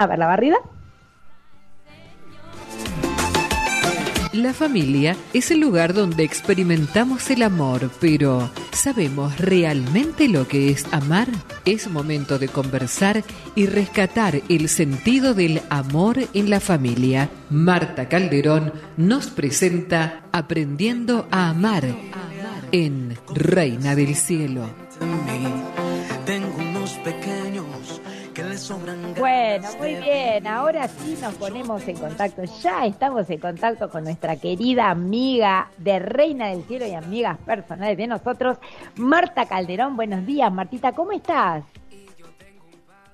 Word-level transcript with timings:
A 0.00 0.06
ver, 0.06 0.18
la 0.18 0.26
barrida. 0.26 0.56
La 4.32 4.54
familia 4.54 5.14
es 5.34 5.50
el 5.50 5.60
lugar 5.60 5.92
donde 5.92 6.24
experimentamos 6.24 7.28
el 7.30 7.42
amor, 7.42 7.90
pero 8.00 8.50
¿sabemos 8.72 9.38
realmente 9.38 10.26
lo 10.28 10.48
que 10.48 10.70
es 10.70 10.86
amar? 10.90 11.28
Es 11.66 11.90
momento 11.90 12.38
de 12.38 12.48
conversar 12.48 13.22
y 13.54 13.66
rescatar 13.66 14.40
el 14.48 14.70
sentido 14.70 15.34
del 15.34 15.60
amor 15.68 16.16
en 16.32 16.48
la 16.48 16.60
familia. 16.60 17.28
Marta 17.50 18.08
Calderón 18.08 18.72
nos 18.96 19.26
presenta 19.26 20.22
Aprendiendo 20.32 21.28
a 21.30 21.50
amar 21.50 21.84
en 22.72 23.18
Reina 23.34 23.94
del 23.94 24.14
Cielo. 24.14 24.70
Bueno, 29.18 29.68
muy 29.78 29.96
bien, 29.96 30.46
ahora 30.46 30.86
sí 30.86 31.18
nos 31.20 31.34
ponemos 31.34 31.86
en 31.88 31.96
contacto, 31.96 32.44
ya 32.62 32.86
estamos 32.86 33.28
en 33.28 33.40
contacto 33.40 33.90
con 33.90 34.04
nuestra 34.04 34.36
querida 34.36 34.90
amiga 34.90 35.68
de 35.76 35.98
Reina 35.98 36.48
del 36.48 36.62
Cielo 36.62 36.86
y 36.86 36.94
amigas 36.94 37.36
personales 37.38 37.96
de 37.96 38.06
nosotros, 38.06 38.58
Marta 38.94 39.46
Calderón. 39.46 39.96
Buenos 39.96 40.24
días, 40.24 40.52
Martita, 40.52 40.92
¿cómo 40.92 41.10
estás? 41.10 41.64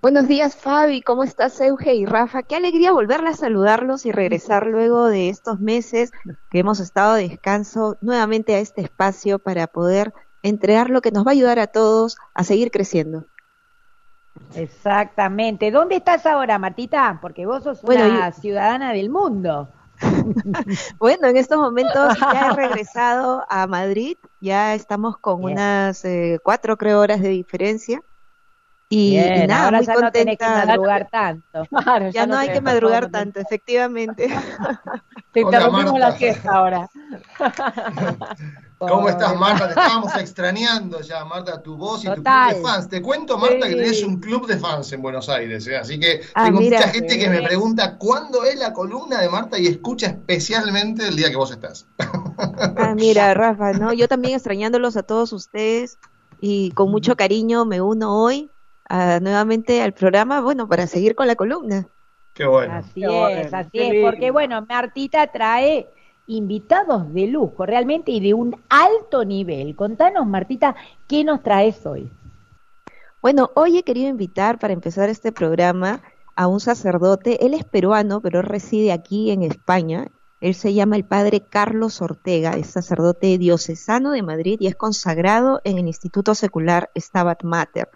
Buenos 0.03 0.29
días, 0.29 0.55
Fabi. 0.55 1.01
¿Cómo 1.01 1.25
estás, 1.25 1.59
Euge 1.61 1.95
y 1.95 2.05
Rafa? 2.05 2.43
Qué 2.43 2.57
alegría 2.57 2.93
volverla 2.93 3.30
a 3.30 3.35
saludarlos 3.35 4.05
y 4.05 4.13
regresar 4.13 4.66
luego 4.66 5.07
de 5.07 5.30
estos 5.30 5.59
meses 5.59 6.13
que 6.51 6.59
hemos 6.59 6.80
estado 6.80 7.15
de 7.15 7.29
descanso 7.29 7.97
nuevamente 8.02 8.55
a 8.55 8.59
este 8.59 8.83
espacio 8.83 9.38
para 9.38 9.66
poder 9.66 10.13
entregar 10.43 10.91
lo 10.91 11.01
que 11.01 11.13
nos 11.13 11.27
va 11.27 11.30
a 11.30 11.33
ayudar 11.33 11.59
a 11.59 11.66
todos 11.66 12.19
a 12.35 12.45
seguir 12.45 12.71
creciendo. 12.71 13.25
Exactamente. 14.55 15.71
¿Dónde 15.71 15.97
estás 15.97 16.27
ahora, 16.27 16.59
Martita? 16.59 17.19
Porque 17.21 17.47
vos 17.47 17.65
sos 17.65 17.83
una 17.85 18.33
ciudadana 18.33 18.93
del 18.93 19.11
mundo. 19.11 19.69
bueno, 20.99 21.29
en 21.29 21.37
estos 21.37 21.59
momentos 21.59 22.19
ya 22.19 22.51
he 22.51 22.57
regresado 22.57 23.45
a 23.49 23.66
Madrid, 23.66 24.16
ya 24.41 24.75
estamos 24.75 25.16
con 25.19 25.43
unas 25.45 26.05
eh, 26.05 26.38
cuatro, 26.43 26.77
creo, 26.77 27.01
horas 27.01 27.21
de 27.21 27.30
diferencia. 27.30 28.03
Y, 28.88 29.16
nada, 29.16 29.65
ahora 29.65 29.79
muy 29.79 29.87
ya 29.87 29.95
contenta. 29.95 30.06
no 30.06 30.12
tenés 30.12 30.38
que 30.38 30.66
madrugar 30.66 31.09
tanto. 31.10 31.66
ya, 32.12 32.26
no, 32.26 32.38
hay 32.38 32.51
que 32.51 32.60
madrugar 32.60 33.10
tanto, 33.10 33.40
efectivamente. 33.40 34.29
Te 35.32 35.40
interrumpimos 35.40 35.98
la 35.98 36.12
fiesta 36.12 36.51
ahora. 36.52 36.88
¿Cómo 38.79 39.09
estás, 39.09 39.34
Marta? 39.37 39.64
Te 39.64 39.70
estábamos 39.70 40.14
extrañando 40.16 41.01
ya, 41.01 41.24
Marta, 41.24 41.62
tu 41.62 41.76
voz 41.76 42.04
y 42.04 42.09
tu 42.09 42.23
club 42.23 42.24
de 42.24 42.62
fans. 42.62 42.88
Te 42.88 43.02
cuento, 43.02 43.38
Marta, 43.38 43.66
que 43.68 43.74
tenés 43.74 44.02
un 44.04 44.20
club 44.20 44.46
de 44.46 44.59
fans 44.59 44.92
en 44.92 45.02
Buenos 45.02 45.29
Aires, 45.30 45.66
¿eh? 45.66 45.76
así 45.76 45.98
que 45.98 46.20
Ah, 46.34 46.45
tengo 46.45 46.60
mira, 46.60 46.79
mucha 46.79 46.90
gente 46.90 47.18
que 47.18 47.29
me 47.29 47.42
pregunta 47.42 47.96
cuándo 47.96 48.45
es 48.45 48.57
la 48.57 48.73
columna 48.73 49.20
de 49.20 49.29
Marta 49.30 49.59
y 49.59 49.66
escucha 49.66 50.09
especialmente 50.09 51.09
el 51.09 51.16
día 51.16 51.30
que 51.30 51.37
vos 51.37 51.51
estás. 51.51 51.87
Ah, 52.76 52.95
mira, 52.95 53.32
Rafa, 53.34 53.73
¿no? 53.73 53.95
Yo 53.95 54.09
también 54.09 54.34
extrañándolos 54.34 54.96
a 54.96 55.02
todos 55.02 55.32
ustedes 55.32 55.98
y 56.40 56.70
con 56.73 56.90
mucho 56.90 57.16
cariño 57.16 57.64
me 57.64 57.80
uno 57.80 58.23
hoy 58.23 58.51
a- 58.88 59.20
nuevamente 59.20 59.82
al 59.82 59.92
programa, 59.92 60.40
bueno, 60.40 60.68
para 60.68 60.87
seguir 60.87 61.15
con 61.15 61.26
la 61.26 61.37
columna. 61.37 61.87
Qué 62.34 62.46
bueno. 62.46 62.74
Así 62.74 63.01
Qué 63.01 63.06
es, 63.06 63.10
bueno, 63.10 63.56
así 63.59 63.70
qué 63.73 63.87
es, 63.87 63.92
lindo. 63.92 64.10
porque 64.10 64.31
bueno, 64.31 64.66
Martita 64.69 65.26
trae 65.28 65.88
invitados 66.26 67.12
de 67.14 67.26
lujo, 67.28 67.64
realmente 67.66 68.10
y 68.10 68.20
de 68.20 68.34
un 68.34 68.56
alto 68.69 69.25
nivel. 69.25 69.75
Contanos, 69.76 70.26
Martita, 70.26 70.75
¿qué 71.06 71.25
nos 71.25 71.42
traes 71.42 71.87
hoy? 71.87 72.10
Bueno, 73.22 73.50
hoy 73.54 73.78
he 73.78 73.82
querido 73.82 74.09
invitar 74.09 74.59
para 74.59 74.72
empezar 74.72 75.09
este 75.09 75.32
programa 75.32 76.03
a 76.34 76.47
un 76.48 76.60
sacerdote, 76.60 77.47
él 77.47 77.54
es 77.54 77.64
peruano, 77.64 78.20
pero 78.20 78.42
reside 78.42 78.92
aquí 78.92 79.31
en 79.31 79.42
España. 79.42 80.09
Él 80.41 80.54
se 80.54 80.75
llama 80.75 80.97
el 80.97 81.04
padre 81.04 81.41
Carlos 81.41 82.03
Ortega, 82.03 82.50
es 82.53 82.66
sacerdote 82.66 83.38
diocesano 83.38 84.10
de 84.10 84.22
Madrid 84.22 84.59
y 84.60 84.66
es 84.66 84.76
consagrado 84.76 85.60
en 85.64 85.78
el 85.78 85.86
Instituto 85.86 86.34
Secular 86.34 86.91
Stabat 86.94 87.42
Mater. 87.42 87.88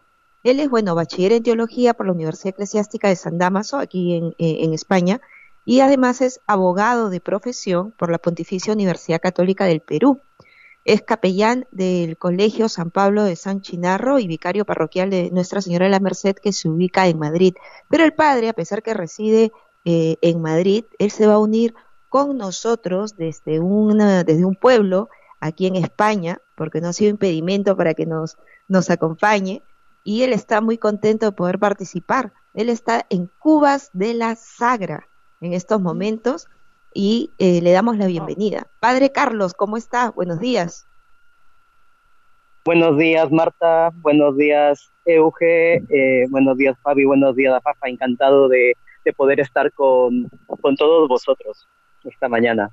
Él 0.42 0.60
es, 0.60 0.70
bueno, 0.70 0.94
bachiller 0.94 1.32
en 1.32 1.42
teología 1.42 1.94
por 1.94 2.06
la 2.06 2.12
Universidad 2.12 2.54
Eclesiástica 2.54 3.08
de 3.08 3.16
San 3.16 3.38
Damaso, 3.38 3.78
aquí 3.78 4.14
en, 4.14 4.28
eh, 4.38 4.64
en 4.64 4.72
España, 4.72 5.20
y 5.64 5.80
además 5.80 6.20
es 6.20 6.40
abogado 6.46 7.10
de 7.10 7.20
profesión 7.20 7.92
por 7.92 8.10
la 8.10 8.18
Pontificia 8.18 8.72
Universidad 8.72 9.20
Católica 9.20 9.66
del 9.66 9.80
Perú. 9.80 10.20
Es 10.84 11.02
capellán 11.02 11.66
del 11.70 12.16
Colegio 12.16 12.68
San 12.70 12.90
Pablo 12.90 13.24
de 13.24 13.36
San 13.36 13.60
Chinarro 13.60 14.18
y 14.18 14.26
vicario 14.26 14.64
parroquial 14.64 15.10
de 15.10 15.30
Nuestra 15.30 15.60
Señora 15.60 15.84
de 15.84 15.90
la 15.90 16.00
Merced 16.00 16.36
que 16.36 16.52
se 16.52 16.68
ubica 16.68 17.06
en 17.06 17.18
Madrid. 17.18 17.54
Pero 17.88 18.04
el 18.04 18.14
padre, 18.14 18.48
a 18.48 18.54
pesar 18.54 18.82
que 18.82 18.94
reside 18.94 19.52
eh, 19.84 20.16
en 20.22 20.40
Madrid, 20.40 20.84
él 20.98 21.10
se 21.10 21.26
va 21.26 21.34
a 21.34 21.38
unir 21.38 21.74
con 22.08 22.36
nosotros 22.38 23.16
desde, 23.16 23.60
una, 23.60 24.24
desde 24.24 24.44
un 24.44 24.56
pueblo 24.56 25.10
aquí 25.38 25.66
en 25.66 25.76
España, 25.76 26.40
porque 26.54 26.80
no 26.80 26.88
ha 26.88 26.92
sido 26.92 27.10
impedimento 27.10 27.76
para 27.76 27.94
que 27.94 28.06
nos, 28.06 28.36
nos 28.66 28.90
acompañe, 28.90 29.62
y 30.04 30.22
él 30.22 30.32
está 30.32 30.60
muy 30.60 30.78
contento 30.78 31.26
de 31.26 31.32
poder 31.32 31.58
participar. 31.58 32.32
Él 32.54 32.68
está 32.68 33.06
en 33.10 33.30
Cubas 33.38 33.90
de 33.92 34.14
la 34.14 34.34
Sagra 34.36 35.08
en 35.40 35.52
estos 35.52 35.80
momentos 35.80 36.48
y 36.92 37.32
eh, 37.38 37.60
le 37.62 37.72
damos 37.72 37.96
la 37.96 38.06
bienvenida. 38.06 38.66
Padre 38.80 39.12
Carlos, 39.12 39.54
¿cómo 39.54 39.76
está? 39.76 40.10
Buenos 40.10 40.40
días. 40.40 40.86
Buenos 42.64 42.98
días, 42.98 43.30
Marta. 43.30 43.90
Buenos 43.94 44.36
días, 44.36 44.92
Euge. 45.04 45.76
Eh, 45.88 46.26
buenos 46.28 46.56
días, 46.58 46.76
Fabi. 46.82 47.04
Buenos 47.04 47.34
días, 47.36 47.58
Rafa. 47.64 47.88
Encantado 47.88 48.48
de, 48.48 48.74
de 49.04 49.12
poder 49.12 49.40
estar 49.40 49.72
con, 49.72 50.28
con 50.60 50.76
todos 50.76 51.08
vosotros 51.08 51.66
esta 52.04 52.28
mañana. 52.28 52.70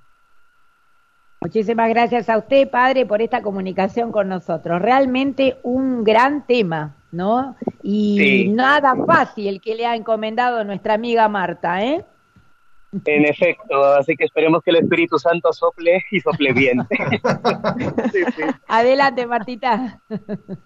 Muchísimas 1.39 1.89
gracias 1.89 2.29
a 2.29 2.37
usted, 2.37 2.69
padre, 2.69 3.05
por 3.05 3.21
esta 3.21 3.41
comunicación 3.41 4.11
con 4.11 4.27
nosotros. 4.27 4.81
Realmente 4.81 5.57
un 5.63 6.03
gran 6.03 6.45
tema, 6.45 6.96
¿no? 7.11 7.55
Y 7.83 8.17
Sí. 8.19 8.49
nada 8.49 8.95
fácil 9.05 9.61
que 9.61 9.75
le 9.75 9.85
ha 9.85 9.95
encomendado 9.95 10.63
nuestra 10.63 10.93
amiga 10.95 11.27
Marta, 11.29 11.83
¿eh? 11.83 12.05
En 13.05 13.25
efecto, 13.25 13.83
así 13.83 14.15
que 14.15 14.23
esperemos 14.23 14.63
que 14.63 14.71
el 14.71 14.77
Espíritu 14.77 15.19
Santo 15.19 15.51
sople 15.51 16.03
y 16.09 16.21
sople 16.21 16.53
bien. 16.53 16.87
Sí, 18.11 18.19
sí. 18.35 18.43
Adelante, 18.67 19.27
Martita. 19.27 20.01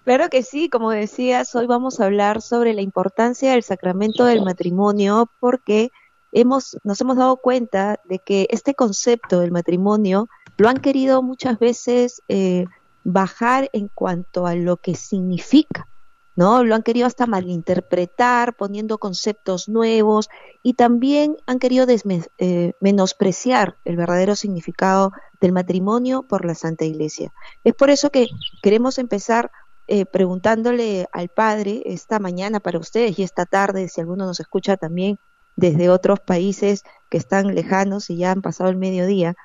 Claro 0.05 0.29
que 0.29 0.43
sí, 0.43 0.69
como 0.69 0.91
decías, 0.91 1.53
hoy 1.55 1.65
vamos 1.65 1.99
a 1.99 2.05
hablar 2.05 2.41
sobre 2.41 2.73
la 2.73 2.81
importancia 2.81 3.51
del 3.51 3.63
sacramento 3.63 4.25
del 4.25 4.43
matrimonio 4.43 5.31
porque 5.39 5.91
hemos, 6.31 6.77
nos 6.83 7.01
hemos 7.01 7.17
dado 7.17 7.37
cuenta 7.37 7.99
de 8.05 8.19
que 8.19 8.47
este 8.51 8.75
concepto 8.75 9.39
del 9.39 9.51
matrimonio 9.51 10.27
lo 10.57 10.69
han 10.69 10.77
querido 10.77 11.23
muchas 11.23 11.57
veces 11.59 12.21
eh, 12.27 12.65
bajar 13.03 13.69
en 13.73 13.89
cuanto 13.93 14.45
a 14.45 14.53
lo 14.55 14.77
que 14.77 14.93
significa, 14.95 15.87
¿no? 16.35 16.63
Lo 16.63 16.75
han 16.75 16.83
querido 16.83 17.07
hasta 17.07 17.27
malinterpretar, 17.27 18.55
poniendo 18.55 18.97
conceptos 18.97 19.67
nuevos 19.67 20.29
y 20.63 20.73
también 20.73 21.37
han 21.45 21.59
querido 21.59 21.85
eh, 21.89 22.73
menospreciar 22.79 23.77
el 23.85 23.97
verdadero 23.97 24.35
significado 24.35 25.11
del 25.39 25.51
matrimonio 25.51 26.23
por 26.23 26.45
la 26.45 26.55
Santa 26.55 26.85
Iglesia. 26.85 27.33
Es 27.63 27.73
por 27.73 27.89
eso 27.89 28.09
que 28.09 28.27
queremos 28.61 28.97
empezar 28.97 29.51
eh, 29.87 30.05
preguntándole 30.05 31.07
al 31.11 31.29
Padre 31.29 31.81
esta 31.85 32.19
mañana 32.19 32.59
para 32.59 32.79
ustedes 32.79 33.19
y 33.19 33.23
esta 33.23 33.45
tarde, 33.45 33.89
si 33.89 33.99
alguno 33.99 34.25
nos 34.25 34.39
escucha 34.39 34.77
también 34.77 35.19
desde 35.55 35.89
otros 35.89 36.19
países 36.19 36.83
que 37.09 37.17
están 37.17 37.53
lejanos 37.53 38.09
y 38.09 38.17
ya 38.17 38.31
han 38.31 38.41
pasado 38.41 38.69
el 38.69 38.77
mediodía. 38.77 39.35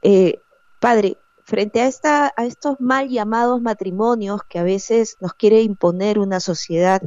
Eh, 0.00 0.42
padre, 0.80 1.18
frente 1.52 1.82
a, 1.82 1.86
esta, 1.86 2.32
a 2.34 2.46
estos 2.46 2.80
mal 2.80 3.10
llamados 3.10 3.60
matrimonios 3.60 4.40
que 4.48 4.58
a 4.58 4.62
veces 4.62 5.18
nos 5.20 5.34
quiere 5.34 5.60
imponer 5.60 6.18
una 6.18 6.40
sociedad, 6.40 7.02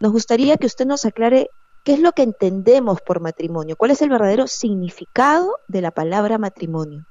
nos 0.00 0.12
gustaría 0.12 0.56
que 0.56 0.66
usted 0.66 0.86
nos 0.86 1.04
aclare 1.04 1.50
qué 1.84 1.92
es 1.92 2.00
lo 2.00 2.12
que 2.12 2.22
entendemos 2.22 3.02
por 3.02 3.20
matrimonio, 3.20 3.76
cuál 3.76 3.90
es 3.90 4.00
el 4.00 4.08
verdadero 4.08 4.46
significado 4.46 5.58
de 5.68 5.82
la 5.82 5.90
palabra 5.90 6.38
matrimonio. 6.38 7.04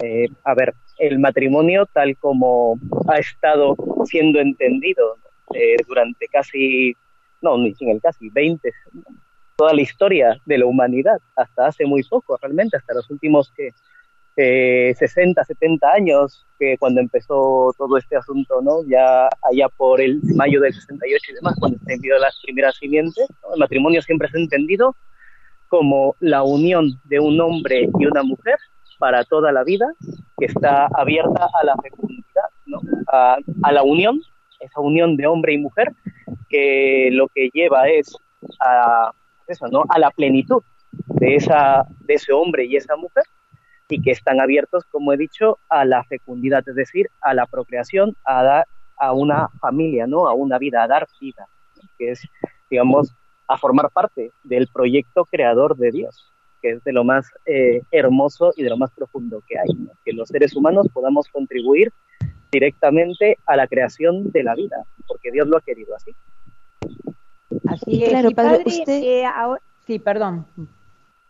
Eh, 0.00 0.26
a 0.42 0.54
ver, 0.54 0.74
el 0.98 1.20
matrimonio 1.20 1.86
tal 1.86 2.16
como 2.16 2.76
ha 3.06 3.18
estado 3.18 3.76
siendo 4.06 4.40
entendido 4.40 5.18
eh, 5.54 5.76
durante 5.86 6.26
casi, 6.26 6.96
no, 7.40 7.56
ni 7.58 7.76
sin 7.76 7.90
el 7.90 8.00
casi, 8.00 8.28
20, 8.28 8.72
toda 9.54 9.72
la 9.72 9.82
historia 9.82 10.36
de 10.46 10.58
la 10.58 10.66
humanidad, 10.66 11.20
hasta 11.36 11.68
hace 11.68 11.86
muy 11.86 12.02
poco, 12.02 12.36
realmente, 12.42 12.76
hasta 12.76 12.94
los 12.94 13.08
últimos 13.08 13.52
que 13.56 13.70
eh, 14.42 14.94
60, 14.94 15.44
70 15.44 15.86
años, 15.92 16.46
que 16.58 16.78
cuando 16.78 17.00
empezó 17.00 17.74
todo 17.76 17.98
este 17.98 18.16
asunto, 18.16 18.62
¿no? 18.62 18.82
Ya 18.88 19.28
allá 19.42 19.68
por 19.76 20.00
el 20.00 20.20
mayo 20.34 20.62
del 20.62 20.72
68 20.72 21.24
y 21.28 21.34
demás, 21.34 21.56
cuando 21.60 21.78
se 21.84 21.92
envió 21.92 22.18
las 22.18 22.40
primeras 22.42 22.74
simientes, 22.76 23.28
el 23.52 23.58
matrimonio 23.58 24.00
siempre 24.00 24.28
se 24.28 24.38
ha 24.38 24.40
entendido 24.40 24.96
como 25.68 26.16
la 26.20 26.42
unión 26.42 26.98
de 27.04 27.20
un 27.20 27.38
hombre 27.38 27.90
y 27.98 28.06
una 28.06 28.22
mujer 28.22 28.56
para 28.98 29.24
toda 29.24 29.52
la 29.52 29.62
vida, 29.62 29.86
que 30.38 30.46
está 30.46 30.86
abierta 30.94 31.46
a 31.60 31.64
la 31.64 31.76
fecundidad, 31.82 32.48
¿no? 32.64 32.80
a, 33.08 33.72
la 33.72 33.82
unión, 33.82 34.22
esa 34.58 34.80
unión 34.80 35.18
de 35.18 35.26
hombre 35.26 35.52
y 35.52 35.58
mujer, 35.58 35.92
que 36.48 37.10
lo 37.12 37.28
que 37.28 37.50
lleva 37.52 37.90
es 37.90 38.16
a 38.58 39.12
eso, 39.46 39.68
¿no? 39.68 39.84
A 39.90 39.98
la 39.98 40.10
plenitud 40.10 40.62
de 41.20 41.36
esa 41.36 41.86
de 42.00 42.14
ese 42.14 42.32
hombre 42.32 42.64
y 42.64 42.76
esa 42.76 42.96
mujer 42.96 43.24
y 43.90 44.00
que 44.00 44.12
están 44.12 44.40
abiertos, 44.40 44.84
como 44.90 45.12
he 45.12 45.16
dicho, 45.16 45.58
a 45.68 45.84
la 45.84 46.04
fecundidad, 46.04 46.66
es 46.68 46.74
decir, 46.74 47.10
a 47.20 47.34
la 47.34 47.46
procreación, 47.46 48.16
a 48.24 48.42
dar 48.42 48.66
a 48.96 49.12
una 49.12 49.48
familia, 49.60 50.06
¿no? 50.06 50.28
A 50.28 50.34
una 50.34 50.58
vida, 50.58 50.82
a 50.82 50.88
dar 50.88 51.06
vida, 51.20 51.48
que 51.98 52.12
es, 52.12 52.22
digamos, 52.70 53.14
a 53.48 53.58
formar 53.58 53.90
parte 53.90 54.30
del 54.44 54.68
proyecto 54.68 55.24
creador 55.24 55.76
de 55.76 55.90
Dios, 55.90 56.32
que 56.62 56.70
es 56.72 56.84
de 56.84 56.92
lo 56.92 57.02
más 57.02 57.26
eh, 57.46 57.82
hermoso 57.90 58.52
y 58.56 58.62
de 58.62 58.70
lo 58.70 58.76
más 58.76 58.90
profundo 58.92 59.42
que 59.48 59.58
hay, 59.58 59.68
que 60.04 60.12
los 60.12 60.28
seres 60.28 60.54
humanos 60.54 60.86
podamos 60.92 61.26
contribuir 61.28 61.92
directamente 62.52 63.38
a 63.46 63.56
la 63.56 63.66
creación 63.66 64.30
de 64.30 64.42
la 64.42 64.54
vida, 64.54 64.84
porque 65.06 65.30
Dios 65.32 65.48
lo 65.48 65.56
ha 65.56 65.62
querido 65.62 65.94
así. 65.96 66.12
Así 67.66 68.04
es. 68.04 68.10
Claro, 68.10 68.30
padre, 68.32 68.62
usted... 68.66 69.02
Eh, 69.02 69.24
sí, 69.86 69.98
perdón. 69.98 70.46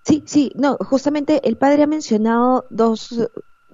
Sí, 0.03 0.23
sí, 0.27 0.53
no, 0.57 0.77
justamente 0.81 1.47
el 1.47 1.57
padre 1.57 1.83
ha 1.83 1.87
mencionado 1.87 2.67
dos, 2.71 3.29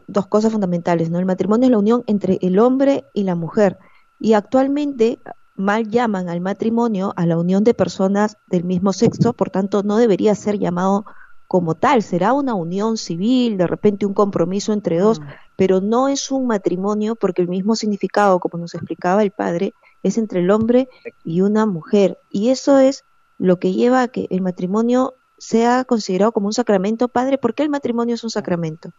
dos 0.06 0.26
cosas 0.26 0.52
fundamentales, 0.52 1.10
¿no? 1.10 1.18
El 1.18 1.24
matrimonio 1.24 1.66
es 1.66 1.70
la 1.70 1.78
unión 1.78 2.04
entre 2.06 2.38
el 2.42 2.58
hombre 2.58 3.04
y 3.12 3.22
la 3.22 3.34
mujer. 3.34 3.78
Y 4.18 4.32
actualmente 4.32 5.20
mal 5.54 5.88
llaman 5.88 6.28
al 6.28 6.40
matrimonio 6.40 7.12
a 7.16 7.26
la 7.26 7.38
unión 7.38 7.64
de 7.64 7.74
personas 7.74 8.36
del 8.46 8.64
mismo 8.64 8.92
sexo, 8.92 9.32
por 9.32 9.50
tanto 9.50 9.82
no 9.82 9.96
debería 9.96 10.34
ser 10.34 10.58
llamado 10.58 11.06
como 11.48 11.76
tal, 11.76 12.02
será 12.02 12.32
una 12.32 12.54
unión 12.54 12.96
civil, 12.96 13.56
de 13.56 13.66
repente 13.66 14.04
un 14.04 14.14
compromiso 14.14 14.72
entre 14.72 14.98
dos, 14.98 15.20
mm. 15.20 15.24
pero 15.54 15.80
no 15.80 16.08
es 16.08 16.30
un 16.30 16.46
matrimonio 16.46 17.14
porque 17.14 17.42
el 17.42 17.48
mismo 17.48 17.76
significado, 17.76 18.40
como 18.40 18.58
nos 18.58 18.74
explicaba 18.74 19.22
el 19.22 19.30
padre, 19.30 19.74
es 20.02 20.18
entre 20.18 20.40
el 20.40 20.50
hombre 20.50 20.88
y 21.24 21.40
una 21.40 21.64
mujer. 21.66 22.18
Y 22.30 22.48
eso 22.48 22.78
es 22.78 23.04
lo 23.38 23.58
que 23.58 23.72
lleva 23.72 24.02
a 24.02 24.08
que 24.08 24.26
el 24.30 24.40
matrimonio 24.40 25.14
sea 25.38 25.84
considerado 25.84 26.32
como 26.32 26.46
un 26.46 26.52
sacramento. 26.52 27.08
Padre, 27.08 27.38
¿por 27.38 27.54
qué 27.54 27.62
el 27.62 27.70
matrimonio 27.70 28.14
es 28.14 28.24
un 28.24 28.30
sacramento? 28.30 28.90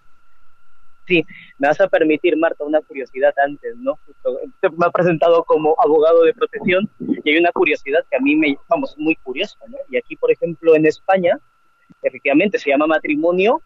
Sí, 1.07 1.25
me 1.57 1.69
vas 1.69 1.80
a 1.80 1.88
permitir, 1.88 2.36
Marta, 2.36 2.66
una 2.66 2.81
curiosidad 2.81 3.34
antes, 3.45 3.78
¿no? 3.78 3.98
me 4.78 4.86
ha 4.86 4.92
presentado 4.92 5.44
como 5.45 5.74
abogado 5.80 6.24
de 6.24 6.34
protección 6.34 6.89
y 7.00 7.30
hay 7.30 7.38
una 7.38 7.51
curiosidad 7.54 8.04
que 8.12 8.18
a 8.18 8.19
mí 8.19 8.36
me, 8.36 8.57
vamos, 8.68 8.94
muy 8.98 9.16
curiosa, 9.16 9.57
¿no? 9.69 9.78
Y 9.89 9.95
aquí, 9.95 10.18
por 10.18 10.31
ejemplo, 10.31 10.75
en 10.75 10.86
España, 10.86 11.39
efectivamente 12.01 12.60
se 12.60 12.69
llama 12.69 12.88
matrimonio, 12.88 13.62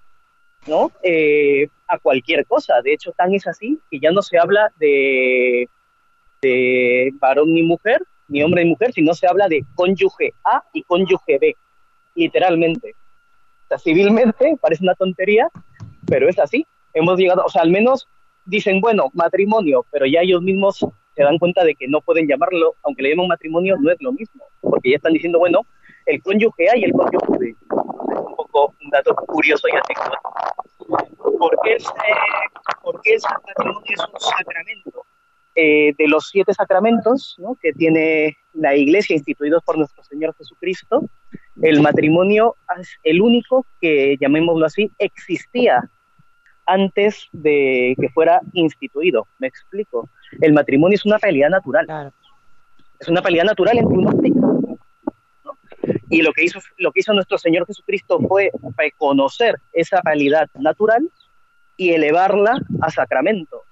¿no? 0.67 0.91
Eh, 1.01 1.67
a 1.87 1.97
cualquier 1.97 2.45
cosa. 2.45 2.79
De 2.83 2.93
hecho, 2.93 3.11
tan 3.13 3.33
es 3.33 3.47
así 3.47 3.79
que 3.89 3.99
ya 3.99 4.11
no 4.11 4.21
se 4.21 4.37
habla 4.37 4.71
de, 4.77 5.67
de 6.43 7.11
varón 7.19 7.51
ni 7.55 7.63
mujer, 7.63 8.03
ni 8.27 8.43
hombre 8.43 8.63
ni 8.63 8.69
mujer, 8.69 8.93
sino 8.93 9.15
se 9.15 9.25
habla 9.25 9.47
de 9.47 9.65
cónyuge 9.73 10.35
A 10.43 10.63
y 10.73 10.83
cónyuge 10.83 11.39
B 11.39 11.55
literalmente. 12.15 12.95
O 13.65 13.67
sea, 13.67 13.77
civilmente 13.77 14.55
parece 14.61 14.83
una 14.83 14.95
tontería, 14.95 15.49
pero 16.07 16.29
es 16.29 16.39
así. 16.39 16.65
Hemos 16.93 17.17
llegado, 17.17 17.43
o 17.45 17.49
sea, 17.49 17.61
al 17.61 17.71
menos 17.71 18.07
dicen, 18.45 18.81
bueno, 18.81 19.09
matrimonio, 19.13 19.85
pero 19.91 20.05
ya 20.05 20.21
ellos 20.21 20.41
mismos 20.41 20.85
se 21.15 21.23
dan 21.23 21.37
cuenta 21.37 21.63
de 21.63 21.75
que 21.75 21.87
no 21.87 22.01
pueden 22.01 22.27
llamarlo, 22.27 22.75
aunque 22.83 23.03
le 23.03 23.09
llaman 23.09 23.27
matrimonio, 23.27 23.77
no 23.79 23.91
es 23.91 23.97
lo 24.01 24.11
mismo, 24.11 24.43
porque 24.61 24.91
ya 24.91 24.95
están 24.95 25.13
diciendo, 25.13 25.39
bueno, 25.39 25.61
el 26.05 26.21
cónyuge 26.21 26.69
A 26.69 26.77
y 26.77 26.83
el 26.85 26.93
cónyuge 26.93 27.37
B. 27.37 27.49
Es 27.49 28.17
un 28.17 28.35
poco 28.35 28.73
un 28.83 28.89
dato 28.89 29.13
curioso 29.15 29.67
y 29.67 29.71
así. 29.71 29.93
¿Por 30.87 31.59
qué, 31.63 31.73
el, 31.73 31.83
¿Por 32.81 33.01
qué 33.01 33.13
el 33.13 33.21
matrimonio 33.47 33.81
es 33.85 33.99
un 33.99 34.19
sacramento? 34.19 35.05
Eh, 35.53 35.93
de 35.97 36.07
los 36.07 36.29
siete 36.29 36.53
sacramentos 36.53 37.35
¿no? 37.37 37.57
que 37.61 37.73
tiene 37.73 38.37
la 38.53 38.73
Iglesia 38.73 39.17
instituidos 39.17 39.61
por 39.65 39.77
nuestro 39.77 40.01
Señor 40.05 40.33
Jesucristo, 40.37 41.09
el 41.61 41.81
matrimonio 41.81 42.55
es 42.79 42.89
el 43.03 43.21
único 43.21 43.65
que, 43.81 44.15
llamémoslo 44.19 44.65
así, 44.65 44.89
existía 44.97 45.89
antes 46.65 47.27
de 47.33 47.95
que 47.99 48.09
fuera 48.09 48.39
instituido. 48.53 49.27
Me 49.39 49.47
explico. 49.47 50.09
El 50.39 50.53
matrimonio 50.53 50.95
es 50.95 51.05
una 51.05 51.17
realidad 51.17 51.49
natural. 51.49 52.13
Es 52.99 53.09
una 53.09 53.19
realidad 53.19 53.45
natural 53.45 53.77
entre 53.77 53.97
un 53.97 54.07
hombre 54.07 54.29
y 56.09 56.17
Y 56.17 56.21
lo 56.21 56.31
que, 56.31 56.45
hizo, 56.45 56.59
lo 56.77 56.91
que 56.93 57.01
hizo 57.01 57.13
nuestro 57.13 57.37
Señor 57.37 57.65
Jesucristo 57.67 58.19
fue 58.19 58.51
reconocer 58.77 59.55
esa 59.73 60.01
realidad 60.03 60.49
natural 60.53 61.09
y 61.75 61.91
elevarla 61.91 62.57
a 62.81 62.89
sacramento. 62.89 63.63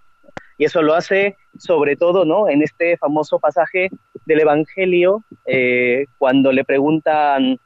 Y 0.59 0.65
eso 0.65 0.81
lo 0.81 0.93
hace 0.93 1.37
sobre 1.57 1.95
todo 1.95 2.25
¿no? 2.25 2.49
en 2.49 2.61
este 2.61 2.97
famoso 2.97 3.39
pasaje 3.39 3.89
del 4.25 4.41
Evangelio, 4.41 5.23
eh, 5.45 6.05
cuando 6.17 6.51
le 6.51 6.65
preguntan 6.65 7.57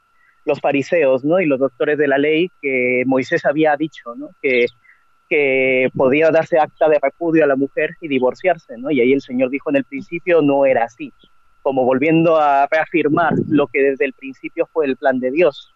los 0.44 0.60
fariseos 0.60 1.24
¿no? 1.24 1.40
y 1.40 1.46
los 1.46 1.58
doctores 1.58 1.98
de 1.98 2.06
la 2.06 2.18
ley 2.18 2.52
que 2.62 3.02
Moisés 3.04 3.44
había 3.46 3.76
dicho 3.76 4.14
¿no? 4.14 4.30
que, 4.40 4.66
que 5.28 5.88
podía 5.92 6.30
darse 6.30 6.56
acta 6.56 6.88
de 6.88 7.00
repudio 7.02 7.42
a 7.42 7.48
la 7.48 7.56
mujer 7.56 7.96
y 8.00 8.06
divorciarse. 8.06 8.78
¿no? 8.78 8.92
Y 8.92 9.00
ahí 9.00 9.12
el 9.12 9.22
Señor 9.22 9.50
dijo 9.50 9.70
en 9.70 9.76
el 9.76 9.84
principio 9.84 10.40
no 10.40 10.64
era 10.64 10.84
así, 10.84 11.12
como 11.62 11.84
volviendo 11.84 12.36
a 12.36 12.68
reafirmar 12.70 13.32
lo 13.48 13.66
que 13.66 13.82
desde 13.82 14.04
el 14.04 14.12
principio 14.12 14.68
fue 14.72 14.86
el 14.86 14.96
plan 14.96 15.18
de 15.18 15.32
Dios. 15.32 15.73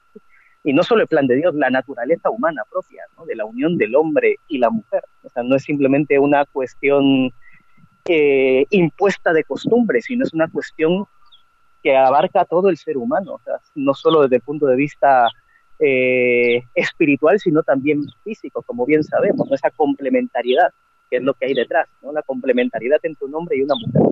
Y 0.69 0.75
no 0.75 0.83
solo 0.83 1.01
el 1.01 1.09
plan 1.09 1.27
de 1.27 1.37
Dios, 1.37 1.55
la 1.55 1.71
naturaleza 1.71 2.29
humana 2.29 2.63
propia, 2.71 3.03
¿no? 3.17 3.25
de 3.25 3.35
la 3.35 3.47
unión 3.47 3.79
del 3.79 3.97
hombre 3.97 4.37
y 4.49 4.59
la 4.59 4.69
mujer. 4.69 5.03
O 5.23 5.31
sea, 5.31 5.43
no 5.43 5.57
es 5.57 5.63
simplemente 5.63 6.19
una 6.19 6.45
cuestión 6.45 7.33
eh, 8.07 8.67
impuesta 8.69 9.33
de 9.33 9.45
costumbre, 9.45 10.03
sino 10.03 10.27
es 10.27 10.35
una 10.35 10.47
cuestión 10.47 11.07
que 11.83 11.97
abarca 11.97 12.45
todo 12.45 12.69
el 12.69 12.77
ser 12.77 12.99
humano, 12.99 13.37
o 13.37 13.41
sea, 13.43 13.55
no 13.77 13.95
solo 13.95 14.21
desde 14.21 14.37
el 14.37 14.43
punto 14.43 14.67
de 14.67 14.77
vista 14.77 15.29
eh, 15.79 16.63
espiritual, 16.75 17.41
sino 17.41 17.63
también 17.63 18.05
físico, 18.23 18.61
como 18.61 18.85
bien 18.85 19.03
sabemos, 19.03 19.51
esa 19.51 19.71
complementariedad, 19.71 20.71
que 21.09 21.17
es 21.17 21.23
lo 21.23 21.33
que 21.33 21.47
hay 21.47 21.55
detrás, 21.55 21.89
¿no? 22.03 22.13
la 22.13 22.21
complementariedad 22.21 22.99
entre 23.05 23.25
un 23.25 23.35
hombre 23.37 23.57
y 23.57 23.63
una 23.63 23.75
mujer. 23.75 24.03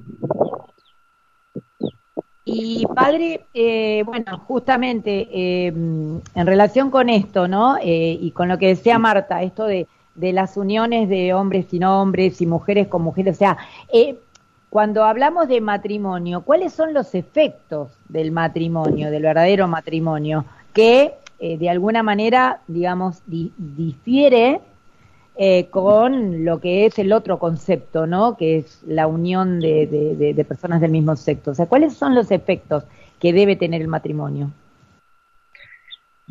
Y 2.48 2.86
padre, 2.94 3.44
eh, 3.52 4.04
bueno, 4.06 4.38
justamente 4.46 5.28
eh, 5.32 5.66
en 5.66 6.46
relación 6.46 6.90
con 6.90 7.10
esto, 7.10 7.48
¿no? 7.48 7.76
y 7.82 8.30
con 8.30 8.48
lo 8.48 8.56
que 8.56 8.68
decía 8.68 8.98
Marta, 8.98 9.42
esto 9.42 9.64
de, 9.64 9.88
de, 10.14 10.32
las 10.32 10.56
uniones 10.56 11.08
de 11.08 11.34
hombres 11.34 11.66
sin 11.68 11.82
hombres 11.82 12.40
y 12.40 12.46
mujeres 12.46 12.86
con 12.86 13.02
mujeres, 13.02 13.34
o 13.34 13.38
sea, 13.38 13.58
cuando 14.70 15.04
hablamos 15.04 15.48
de 15.48 15.60
matrimonio, 15.60 16.42
¿cuáles 16.42 16.72
son 16.72 16.94
los 16.94 17.14
efectos 17.14 17.90
del 18.08 18.30
matrimonio, 18.30 19.10
del 19.10 19.22
verdadero 19.22 19.66
matrimonio, 19.68 20.44
que 20.72 21.14
eh, 21.38 21.58
de 21.58 21.68
alguna 21.68 22.02
manera, 22.02 22.60
digamos, 22.66 23.22
difiere 23.26 24.60
eh, 25.38 25.66
con 25.68 26.46
lo 26.46 26.60
que 26.60 26.86
es 26.86 26.98
el 26.98 27.12
otro 27.12 27.38
concepto, 27.38 28.06
¿no? 28.06 28.38
Que 28.38 28.56
es 28.56 28.82
la 28.86 29.06
unión 29.06 29.60
de, 29.60 30.44
personas 30.48 30.80
del 30.80 30.90
mismo 30.90 31.14
sexo. 31.14 31.50
O 31.50 31.54
sea, 31.54 31.66
¿cuáles 31.66 31.94
son 31.94 32.14
los 32.14 32.30
efectos 32.30 32.84
que 33.20 33.34
debe 33.34 33.54
tener 33.54 33.82
el 33.82 33.88
matrimonio? 33.88 34.50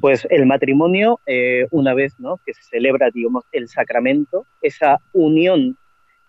Pues 0.02 0.28
el 0.32 0.48
matrimonio, 0.48 1.20
eh, 1.28 1.68
una 1.70 1.94
vez 1.94 2.20
¿no? 2.20 2.40
que 2.44 2.56
se 2.56 2.64
celebra, 2.64 3.12
digamos, 3.14 3.44
el 3.52 3.70
sacramento, 3.70 4.48
esa 4.62 5.00
unión 5.14 5.78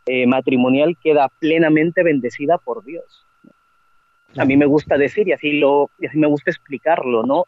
eh, 0.04 0.26
matrimonial 0.26 0.98
queda 1.02 1.30
plenamente 1.38 2.02
bendecida 2.02 2.58
por 2.58 2.84
Dios. 2.84 3.26
A 4.36 4.44
mí 4.44 4.58
me 4.58 4.66
gusta 4.66 4.98
decir, 4.98 5.26
y 5.28 5.32
así, 5.32 5.52
lo, 5.52 5.90
y 5.98 6.06
así 6.06 6.18
me 6.18 6.26
gusta 6.26 6.50
explicarlo, 6.50 7.22
¿no? 7.22 7.46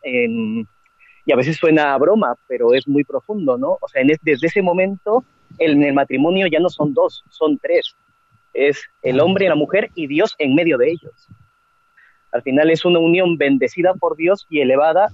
Y 1.29 1.33
a 1.33 1.37
veces 1.37 1.59
suena 1.59 1.93
a 1.93 1.99
broma, 1.99 2.37
pero 2.47 2.73
es 2.73 2.89
muy 2.89 3.05
profundo, 3.05 3.59
¿no? 3.59 3.77
O 3.83 3.89
sea, 3.89 4.03
desde 4.23 4.47
ese 4.47 4.63
momento, 4.63 5.23
en 5.59 5.85
el 5.85 5.93
matrimonio 5.93 6.47
ya 6.47 6.59
no 6.59 6.71
son 6.71 6.95
dos, 6.95 7.23
son 7.29 7.59
tres. 7.59 7.95
Es 8.55 8.83
el 9.03 9.21
hombre 9.21 9.45
y 9.45 9.49
la 9.49 9.55
mujer 9.55 9.91
y 9.95 10.07
Dios 10.07 10.35
en 10.39 10.55
medio 10.55 10.79
de 10.79 10.91
ellos. 10.91 11.29
Al 12.33 12.41
final 12.41 12.71
es 12.71 12.87
una 12.87 12.99
unión 12.99 13.37
bendecida 13.37 13.93
por 13.93 14.17
Dios 14.17 14.47
y 14.49 14.63
elevada 14.63 15.11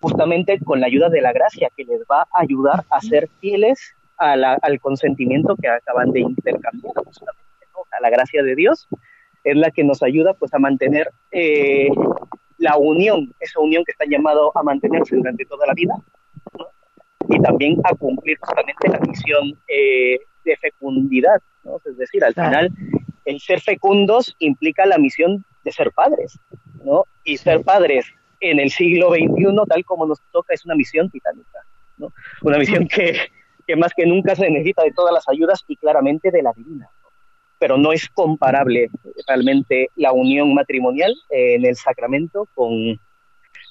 justamente 0.00 0.60
con 0.60 0.80
la 0.80 0.86
ayuda 0.86 1.08
de 1.08 1.22
la 1.22 1.32
gracia 1.32 1.70
que 1.76 1.84
les 1.84 2.02
va 2.02 2.20
a 2.20 2.40
ayudar 2.40 2.84
a 2.88 3.00
ser 3.00 3.28
fieles 3.40 3.80
al 4.16 4.78
consentimiento 4.80 5.56
que 5.56 5.66
acaban 5.66 6.12
de 6.12 6.20
intercambiar, 6.20 6.94
justamente, 7.04 7.42
a 7.90 8.00
la 8.00 8.10
gracia 8.10 8.44
de 8.44 8.54
Dios, 8.54 8.86
es 9.42 9.56
la 9.56 9.72
que 9.72 9.82
nos 9.82 10.04
ayuda 10.04 10.34
pues 10.34 10.54
a 10.54 10.60
mantener 10.60 11.10
eh, 11.32 11.88
la 12.58 12.76
unión, 12.76 13.32
esa 13.40 13.60
unión 13.60 13.84
que 13.84 13.92
está 13.92 14.04
llamado 14.06 14.52
a 14.56 14.62
mantenerse 14.62 15.16
durante 15.16 15.44
toda 15.44 15.66
la 15.66 15.74
vida, 15.74 15.94
y 17.28 17.40
también 17.40 17.76
a 17.84 17.94
cumplir 17.94 18.38
justamente 18.40 18.88
la 18.88 18.98
misión 19.00 19.58
eh, 19.68 20.18
de 20.44 20.56
fecundidad, 20.56 21.40
es 21.84 21.96
decir, 21.96 22.24
al 22.24 22.34
final 22.34 22.70
el 23.24 23.40
ser 23.40 23.60
fecundos 23.60 24.34
implica 24.38 24.86
la 24.86 24.96
misión 24.96 25.44
de 25.62 25.72
ser 25.72 25.92
padres, 25.92 26.38
¿no? 26.82 27.04
Y 27.24 27.36
ser 27.36 27.62
padres 27.62 28.06
en 28.40 28.58
el 28.58 28.70
siglo 28.70 29.10
XXI, 29.10 29.44
tal 29.68 29.84
como 29.84 30.06
nos 30.06 30.20
toca, 30.32 30.54
es 30.54 30.64
una 30.64 30.74
misión 30.74 31.10
titánica, 31.10 31.58
¿no? 31.98 32.12
Una 32.42 32.56
misión 32.56 32.88
que, 32.88 33.18
que 33.66 33.76
más 33.76 33.92
que 33.94 34.06
nunca 34.06 34.34
se 34.34 34.48
necesita 34.48 34.82
de 34.82 34.92
todas 34.92 35.12
las 35.12 35.28
ayudas 35.28 35.62
y 35.68 35.76
claramente 35.76 36.30
de 36.30 36.42
la 36.42 36.52
divina. 36.54 36.88
Pero 37.58 37.76
no 37.76 37.92
es 37.92 38.08
comparable 38.08 38.88
realmente 39.26 39.90
la 39.96 40.12
unión 40.12 40.54
matrimonial 40.54 41.14
en 41.30 41.64
el 41.64 41.76
sacramento 41.76 42.48
con, 42.54 43.00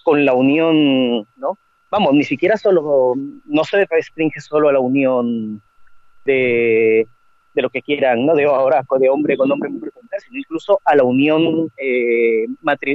con 0.04 0.26
la 0.26 0.34
unión, 0.34 1.28
¿no? 1.36 1.58
Vamos, 1.90 2.14
ni 2.14 2.24
siquiera 2.24 2.58
solo, 2.58 3.14
no 3.46 3.64
se 3.64 3.86
restringe 3.86 4.42
solo 4.42 4.68
a 4.68 4.74
la 4.74 4.80
unión 4.80 5.62
de, 6.26 7.08
de 7.58 7.62
lo 7.64 7.72
que 7.72 7.82
quieran, 7.82 8.24
¿no? 8.24 8.36
De 8.36 8.46
ahora, 8.46 8.86
de 9.00 9.10
hombre 9.10 9.36
con 9.36 9.52
hombre, 9.52 9.70
mujer 9.70 9.92
con 9.92 10.04
mujer, 10.04 10.22
sino 10.22 10.38
incluso 10.38 10.80
a 10.86 10.96
la 10.96 11.04
unión 11.04 11.72
eh, 11.78 12.46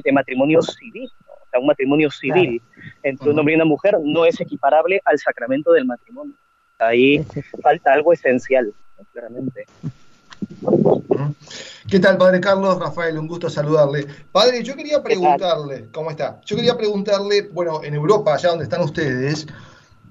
de 0.05 0.13
matrimonio 0.13 0.63
civil, 0.63 1.11
o 1.27 1.47
sea, 1.51 1.59
un 1.59 1.67
matrimonio 1.67 2.11
civil 2.13 2.63
entre 3.03 3.31
un 3.31 3.39
hombre 3.41 3.55
y 3.55 3.57
una 3.57 3.65
mujer 3.65 3.99
no 4.05 4.25
es 4.25 4.41
equiparable 4.41 5.01
al 5.05 5.19
sacramento 5.19 5.73
del 5.73 5.85
matrimonio. 5.85 6.35
Ahí 6.79 7.25
falta 7.61 7.93
algo 7.93 8.13
esencial, 8.13 8.73
claramente. 9.13 9.67
¿Qué 11.89 12.01
tal, 12.01 12.17
Padre 12.17 12.41
Carlos? 12.41 12.79
Rafael, 12.79 13.19
un 13.19 13.27
gusto 13.27 13.51
saludarle. 13.51 14.07
Padre, 14.31 14.63
yo 14.63 14.75
quería 14.77 15.03
preguntarle, 15.03 15.89
¿cómo 15.93 16.11
está? 16.11 16.41
Yo 16.45 16.57
quería 16.57 16.77
preguntarle, 16.77 17.51
bueno, 17.53 17.83
en 17.83 17.95
Europa, 17.95 18.35
allá 18.35 18.51
donde 18.51 18.65
están 18.65 18.83
ustedes, 18.83 19.47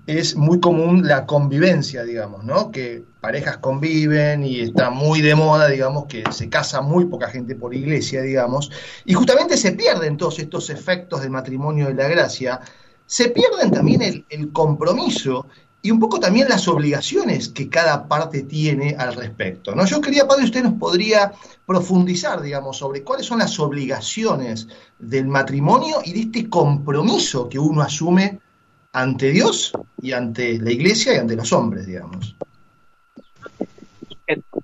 es 0.08 0.36
muy 0.36 0.60
común 0.60 1.08
la 1.08 1.26
convivencia, 1.26 2.04
digamos, 2.04 2.44
¿no? 2.44 2.72
Que 2.72 3.04
parejas 3.22 3.58
conviven 3.58 4.44
y 4.44 4.62
está 4.62 4.90
muy 4.90 5.22
de 5.22 5.36
moda, 5.36 5.68
digamos, 5.68 6.06
que 6.06 6.24
se 6.32 6.50
casa 6.50 6.82
muy 6.82 7.06
poca 7.06 7.30
gente 7.30 7.56
por 7.56 7.74
iglesia, 7.74 8.22
digamos, 8.22 8.72
y 9.06 9.14
justamente 9.14 9.58
se 9.58 9.72
pierden 9.74 10.18
todos 10.18 10.40
estos 10.40 10.70
efectos 10.70 11.22
del 11.22 11.30
matrimonio 11.30 11.88
de 11.88 11.94
la 11.94 12.08
gracia, 12.08 12.60
se 13.06 13.30
pierden 13.30 13.72
también 13.72 14.02
el, 14.02 14.26
el 14.30 14.52
compromiso 14.52 15.46
y 15.82 15.90
un 15.90 16.00
poco 16.00 16.20
también 16.20 16.48
las 16.48 16.68
obligaciones 16.68 17.50
que 17.50 17.68
cada 17.70 18.08
parte 18.08 18.44
tiene 18.44 18.96
al 18.98 19.16
respecto. 19.16 19.74
¿no? 19.74 19.86
Yo 19.86 20.00
quería, 20.00 20.28
padre, 20.28 20.44
usted 20.44 20.64
nos 20.64 20.74
podría 20.74 21.32
profundizar, 21.66 22.42
digamos, 22.42 22.78
sobre 22.78 23.04
cuáles 23.04 23.26
son 23.26 23.40
las 23.40 23.60
obligaciones 23.60 24.68
del 25.00 25.28
matrimonio 25.28 25.98
y 26.06 26.14
de 26.14 26.20
este 26.22 26.50
compromiso 26.50 27.50
que 27.50 27.58
uno 27.58 27.82
asume 27.82 28.40
ante 28.94 29.32
Dios 29.32 29.74
y 30.02 30.12
ante 30.12 30.60
la 30.60 30.72
iglesia 30.72 31.16
y 31.16 31.18
ante 31.18 31.36
los 31.36 31.52
hombres, 31.52 31.88
digamos. 31.88 32.36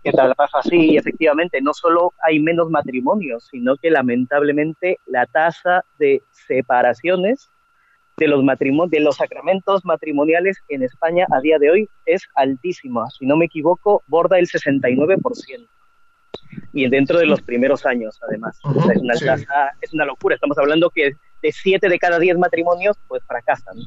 ¿Qué, 0.04 0.12
tal? 0.12 0.34
Sí, 0.70 0.96
efectivamente, 0.96 1.62
no 1.62 1.74
solo 1.74 2.14
hay 2.24 2.40
menos 2.40 2.70
matrimonios, 2.70 3.48
sino 3.52 3.76
que 3.76 3.90
lamentablemente 3.90 5.00
la 5.06 5.26
tasa 5.26 5.84
de 5.98 6.22
separaciones 6.32 7.50
de 8.18 8.28
los 8.28 8.44
matrimonios, 8.44 8.90
de 8.90 9.00
los 9.00 9.18
sacramentos 9.18 9.86
matrimoniales 9.86 10.58
en 10.70 10.82
España 10.82 11.28
a 11.32 11.40
día 11.40 11.60
de 11.60 11.70
hoy 11.70 11.90
es 12.06 12.24
altísima. 12.34 13.08
Si 13.12 13.28
no 13.28 13.38
me 13.38 13.46
equivoco, 13.46 14.04
borda 14.08 14.40
el 14.40 14.48
69%. 14.48 15.68
Y 16.74 16.90
dentro 16.90 17.20
de 17.20 17.28
los 17.28 17.42
primeros 17.42 17.86
años, 17.86 18.20
además. 18.28 18.60
es, 18.92 19.02
una 19.02 19.14
es 19.82 19.94
una 19.94 20.06
locura. 20.06 20.34
Estamos 20.34 20.58
hablando 20.58 20.90
que 20.90 21.12
de 21.44 21.52
7 21.52 21.88
de 21.88 22.00
cada 22.00 22.18
10 22.18 22.40
matrimonios 22.40 22.98
pues 23.08 23.24
fracasan. 23.28 23.78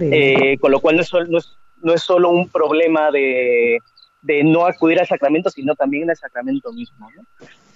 Eh, 0.00 0.56
con 0.58 0.70
lo 0.70 0.80
cual 0.80 0.96
no 0.96 1.02
es, 1.02 1.12
no, 1.12 1.38
es, 1.38 1.58
no 1.82 1.92
es 1.92 2.02
solo 2.02 2.30
un 2.30 2.48
problema 2.48 3.10
de, 3.10 3.78
de, 4.22 4.44
no 4.44 4.64
acudir 4.66 5.00
al 5.00 5.08
sacramento, 5.08 5.50
sino 5.50 5.74
también 5.74 6.08
al 6.08 6.16
sacramento 6.16 6.72
mismo. 6.72 7.08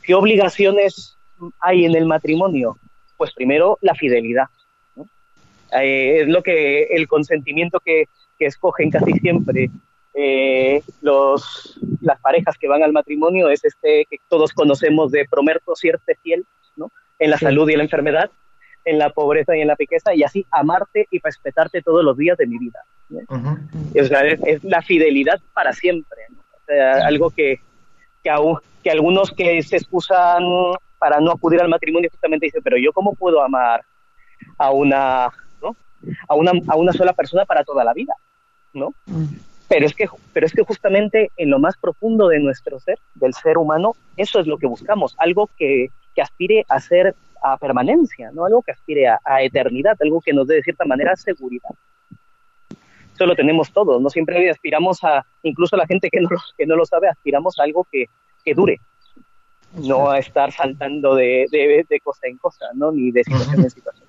¿Qué 0.03 0.15
obligaciones 0.15 1.17
hay 1.61 1.85
en 1.85 1.97
el 1.97 2.07
matrimonio? 2.07 2.79
Pues 3.17 3.33
primero 3.35 3.79
la 3.81 3.95
fidelidad. 3.95 4.47
Eh, 5.73 6.21
es 6.23 6.29
lo 6.29 6.43
que 6.43 6.85
el 6.85 7.07
consentimiento 7.09 7.81
que, 7.81 8.09
que 8.39 8.47
escogen 8.47 8.91
casi 8.91 9.13
siempre 9.15 9.71
eh, 10.15 10.83
los, 11.01 11.79
las 12.01 12.21
parejas 12.21 12.57
que 12.59 12.69
van 12.69 12.83
al 12.83 12.93
matrimonio 12.93 13.51
es 13.51 13.65
este 13.65 14.07
que 14.11 14.19
todos 14.29 14.53
conocemos 14.53 15.13
de 15.13 15.27
prometo 15.31 15.77
sierte 15.77 16.17
fiel, 16.23 16.45
¿no? 16.77 16.91
En 17.19 17.31
la 17.31 17.39
salud 17.39 17.69
y 17.69 17.73
en 17.73 17.79
la 17.79 17.85
enfermedad, 17.85 18.31
en 18.85 18.99
la 18.99 19.11
pobreza 19.11 19.57
y 19.57 19.61
en 19.61 19.69
la 19.69 19.77
riqueza, 19.77 20.15
y 20.15 20.23
así 20.23 20.47
amarte 20.51 21.07
y 21.11 21.21
respetarte 21.23 21.83
todos 21.83 22.05
los 22.05 22.17
días 22.17 22.37
de 22.39 22.47
mi 22.47 22.59
vida. 22.59 22.81
es, 23.95 24.65
la 24.65 24.83
fidelidad 24.83 25.41
para 25.53 25.73
siempre, 25.73 26.23
algo 27.05 27.31
que, 27.31 27.61
que, 28.23 28.31
que 28.83 28.91
algunos 28.91 29.31
que 29.31 29.63
se 29.63 29.77
excusan 29.77 30.43
para 30.99 31.21
no 31.21 31.33
acudir 31.33 31.61
al 31.61 31.69
matrimonio 31.69 32.11
justamente 32.11 32.47
dicen, 32.47 32.63
pero 32.63 32.77
yo 32.77 32.93
cómo 32.93 33.15
puedo 33.15 33.43
amar 33.43 33.85
a 34.59 34.71
una 34.71 35.31
a 36.29 36.35
una, 36.35 36.53
a 36.69 36.77
una 36.77 36.93
sola 36.93 37.13
persona 37.13 37.45
para 37.45 37.65
toda 37.65 37.85
la 37.85 37.93
vida, 37.93 38.15
¿no? 38.73 38.95
Pero 39.69 39.85
es, 39.85 39.95
que, 39.95 40.09
pero 40.33 40.47
es 40.47 40.53
que 40.53 40.63
justamente 40.63 41.31
en 41.37 41.51
lo 41.51 41.59
más 41.59 41.77
profundo 41.77 42.29
de 42.29 42.39
nuestro 42.39 42.81
ser, 42.81 42.99
del 43.15 43.35
ser 43.35 43.59
humano, 43.59 43.93
eso 44.17 44.41
es 44.41 44.47
lo 44.47 44.57
que 44.57 44.67
buscamos, 44.67 45.15
algo 45.19 45.51
que, 45.59 45.91
que 46.15 46.23
aspire 46.23 46.65
a 46.69 46.81
ser 46.81 47.15
a 47.43 47.57
permanencia, 47.57 48.31
¿no? 48.33 48.45
Algo 48.45 48.63
que 48.63 48.73
aspire 48.73 49.09
a, 49.09 49.43
eternidad, 49.43 49.97
algo 50.01 50.21
que 50.21 50.33
nos 50.33 50.47
dé 50.47 50.57
de 50.57 50.63
cierta 50.63 50.85
manera 50.85 51.15
seguridad. 51.17 51.71
Eso 53.15 53.27
lo 53.27 53.37
tenemos 53.37 53.73
todos, 53.73 54.01
¿no? 54.01 54.11
Siempre 54.11 54.49
aspiramos 54.51 55.03
a, 55.05 55.25
incluso 55.43 55.77
la 55.77 55.87
gente 55.87 56.09
que 56.11 56.21
no 56.21 56.31
lo, 56.31 56.39
que 56.57 56.67
no 56.67 56.77
lo 56.77 56.87
sabe, 56.87 57.09
aspiramos 57.09 57.59
a 57.59 57.65
algo 57.65 57.87
que, 57.91 58.07
que 58.45 58.55
dure, 58.55 58.81
no 59.75 60.11
a 60.11 60.19
estar 60.19 60.51
saltando 60.53 61.15
de, 61.15 61.47
de, 61.51 61.85
de 61.89 62.01
cosa 62.01 62.27
en 62.27 62.39
cosa, 62.39 62.67
¿no? 62.75 62.91
Ni 62.91 63.11
de 63.11 63.25
situación 63.25 63.61
en 63.61 63.71
situación. 63.71 64.08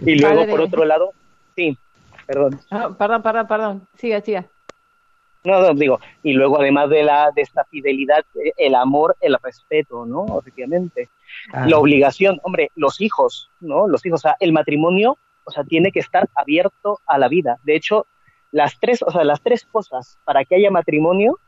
Y 0.00 0.18
luego, 0.18 0.46
por 0.46 0.60
otro 0.60 0.84
lado, 0.84 1.12
sí, 1.56 1.76
perdón. 2.26 2.60
Ah, 2.70 2.90
perdón, 2.96 3.22
perdón, 3.22 3.46
perdón. 3.46 3.88
Siga, 3.96 4.20
siga. 4.20 4.46
No, 5.42 5.60
no, 5.60 5.72
digo, 5.72 5.98
y 6.22 6.34
luego 6.34 6.60
además 6.60 6.90
de 6.90 7.02
la 7.02 7.30
de 7.34 7.42
esta 7.42 7.64
fidelidad, 7.64 8.24
eh, 8.34 8.52
el 8.58 8.74
amor, 8.74 9.16
el 9.20 9.36
respeto, 9.42 10.04
¿no? 10.04 10.38
Efectivamente. 10.38 11.08
Ah. 11.52 11.66
La 11.66 11.78
obligación, 11.78 12.38
hombre, 12.42 12.70
los 12.74 13.00
hijos, 13.00 13.50
¿no? 13.60 13.88
Los 13.88 14.04
hijos, 14.04 14.20
o 14.20 14.22
sea, 14.22 14.36
el 14.40 14.52
matrimonio, 14.52 15.16
o 15.44 15.50
sea, 15.50 15.64
tiene 15.64 15.92
que 15.92 16.00
estar 16.00 16.28
abierto 16.34 17.00
a 17.06 17.16
la 17.16 17.28
vida. 17.28 17.58
De 17.62 17.74
hecho, 17.74 18.06
las 18.52 18.78
tres, 18.78 19.02
o 19.02 19.10
sea, 19.10 19.24
las 19.24 19.40
tres 19.40 19.64
cosas 19.64 20.18
para 20.24 20.44
que 20.44 20.56
haya 20.56 20.70
matrimonio, 20.70 21.38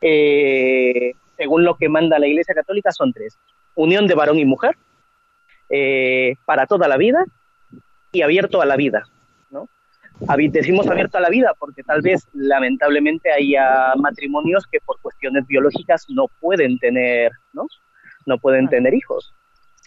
eh, 0.00 1.12
según 1.36 1.64
lo 1.64 1.76
que 1.76 1.90
manda 1.90 2.18
la 2.18 2.28
Iglesia 2.28 2.54
Católica, 2.54 2.92
son 2.92 3.12
tres. 3.12 3.38
Unión 3.74 4.06
de 4.06 4.14
varón 4.14 4.38
y 4.38 4.46
mujer, 4.46 4.76
eh, 5.68 6.34
para 6.44 6.66
toda 6.66 6.88
la 6.88 6.96
vida 6.96 7.24
y 8.12 8.22
abierto 8.22 8.62
a 8.62 8.66
la 8.66 8.76
vida. 8.76 9.04
¿no? 9.50 9.68
Decimos 10.50 10.86
abierto 10.88 11.18
a 11.18 11.20
la 11.20 11.28
vida 11.28 11.52
porque 11.58 11.82
tal 11.82 12.02
vez 12.02 12.26
lamentablemente 12.32 13.32
haya 13.32 13.94
matrimonios 13.96 14.66
que 14.66 14.80
por 14.80 15.00
cuestiones 15.00 15.46
biológicas 15.46 16.06
no 16.08 16.26
pueden 16.40 16.78
tener, 16.78 17.32
¿no? 17.52 17.66
no 18.26 18.38
pueden 18.38 18.68
tener 18.68 18.94
hijos. 18.94 19.34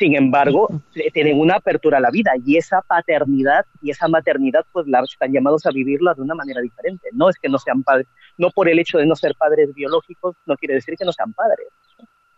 Sin 0.02 0.16
embargo, 0.16 0.68
tienen 1.14 1.40
una 1.40 1.58
apertura 1.58 2.00
a 2.00 2.02
la 2.02 2.10
vida 2.10 2.32
y 2.44 2.58
esa 2.58 2.82
paternidad 2.82 3.66
y 3.84 3.92
esa 3.92 4.08
maternidad, 4.08 4.66
pues 4.72 4.88
la 4.88 5.04
están 5.04 5.32
llamados 5.32 5.66
a 5.68 5.70
vivirla 5.70 6.16
de 6.16 6.24
una 6.24 6.34
manera 6.34 6.60
diferente. 6.60 7.10
No 7.14 7.30
es 7.30 7.38
que 7.38 7.50
no 7.50 7.60
sean 7.60 7.84
padres, 7.84 8.08
no 8.38 8.50
por 8.50 8.68
el 8.68 8.80
hecho 8.80 8.98
de 8.98 9.06
no 9.06 9.16
ser 9.16 9.36
padres 9.36 9.72
biológicos, 9.76 10.36
no 10.48 10.56
quiere 10.56 10.76
decir 10.76 10.96
que 10.98 11.06
no 11.06 11.12
sean 11.12 11.34
padres, 11.34 11.68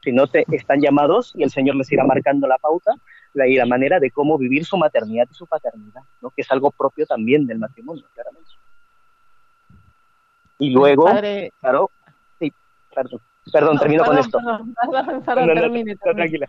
sino 0.04 0.28
te 0.28 0.46
están 0.52 0.82
llamados 0.82 1.34
y 1.36 1.44
el 1.44 1.50
Señor 1.50 1.76
les 1.76 1.92
irá 1.92 2.04
marcando 2.04 2.48
la 2.48 2.58
pauta 2.58 2.92
la, 3.34 3.48
y 3.48 3.56
la 3.56 3.66
manera 3.66 4.00
de 4.00 4.12
cómo 4.12 4.38
vivir 4.38 4.66
su 4.66 4.78
maternidad 4.78 5.28
y 5.32 5.34
su 5.34 5.48
paternidad, 5.48 6.02
¿no? 6.22 6.30
que 6.32 6.42
es 6.42 6.52
algo 6.52 6.72
propio 6.72 7.06
también 7.06 7.48
del 7.48 7.60
matrimonio, 7.60 8.04
claramente. 8.14 8.52
Y 10.60 10.70
luego, 10.70 11.06
claro, 11.60 11.90
sí, 12.40 12.54
perdón, 12.94 13.22
perdón, 13.52 13.80
termino 13.80 14.06
con 14.06 14.18
esto. 14.18 14.40
tranquila. 16.14 16.48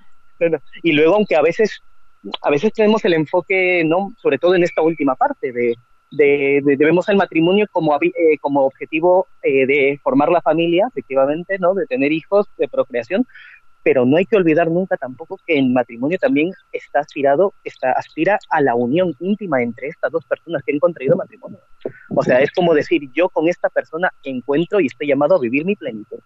Y 0.83 0.93
luego, 0.93 1.15
aunque 1.15 1.37
a 1.37 1.43
veces, 1.43 1.81
a 2.43 2.51
veces 2.51 2.73
tenemos 2.73 3.05
el 3.05 3.15
enfoque, 3.15 3.83
no, 3.85 4.13
sobre 4.21 4.39
todo 4.39 4.55
en 4.55 4.63
esta 4.63 4.83
última 4.83 5.15
parte 5.15 5.53
de, 5.53 5.75
de, 6.17 6.61
de, 6.65 6.77
el 7.09 7.17
matrimonio 7.17 7.67
como, 7.71 7.95
eh, 7.97 8.39
como 8.41 8.63
objetivo 8.63 9.27
eh, 9.43 9.67
de 9.67 10.01
formar 10.03 10.31
la 10.31 10.41
familia, 10.41 10.87
efectivamente, 10.89 11.59
¿no? 11.59 11.75
De 11.75 11.87
tener 11.87 12.13
hijos, 12.13 12.47
de 12.57 12.69
procreación, 12.69 13.27
pero 13.83 14.07
no 14.07 14.17
hay 14.17 14.25
que 14.25 14.37
olvidar 14.37 14.71
nunca 14.71 14.97
tampoco 14.97 15.39
que 15.47 15.59
el 15.59 15.71
matrimonio 15.71 16.19
también 16.19 16.53
está 16.73 17.01
aspirado, 17.01 17.53
está, 17.65 17.93
aspira 17.93 18.39
a 18.49 18.63
la 18.63 18.75
unión 18.75 19.15
íntima 19.21 19.63
entre 19.63 19.89
estas 19.89 20.11
dos 20.11 20.25
personas 20.25 20.63
que 20.65 20.73
han 20.73 20.79
contraído 20.79 21.17
matrimonio. 21.17 21.59
O 22.09 22.23
sea, 22.23 22.41
es 22.41 22.51
como 22.51 22.73
decir, 22.73 23.11
yo 23.13 23.29
con 23.29 23.47
esta 23.47 23.69
persona 23.69 24.11
encuentro 24.23 24.81
y 24.81 24.87
estoy 24.87 25.09
llamado 25.09 25.37
a 25.37 25.41
vivir 25.41 25.67
mi 25.67 25.77
plenitud. 25.77 26.19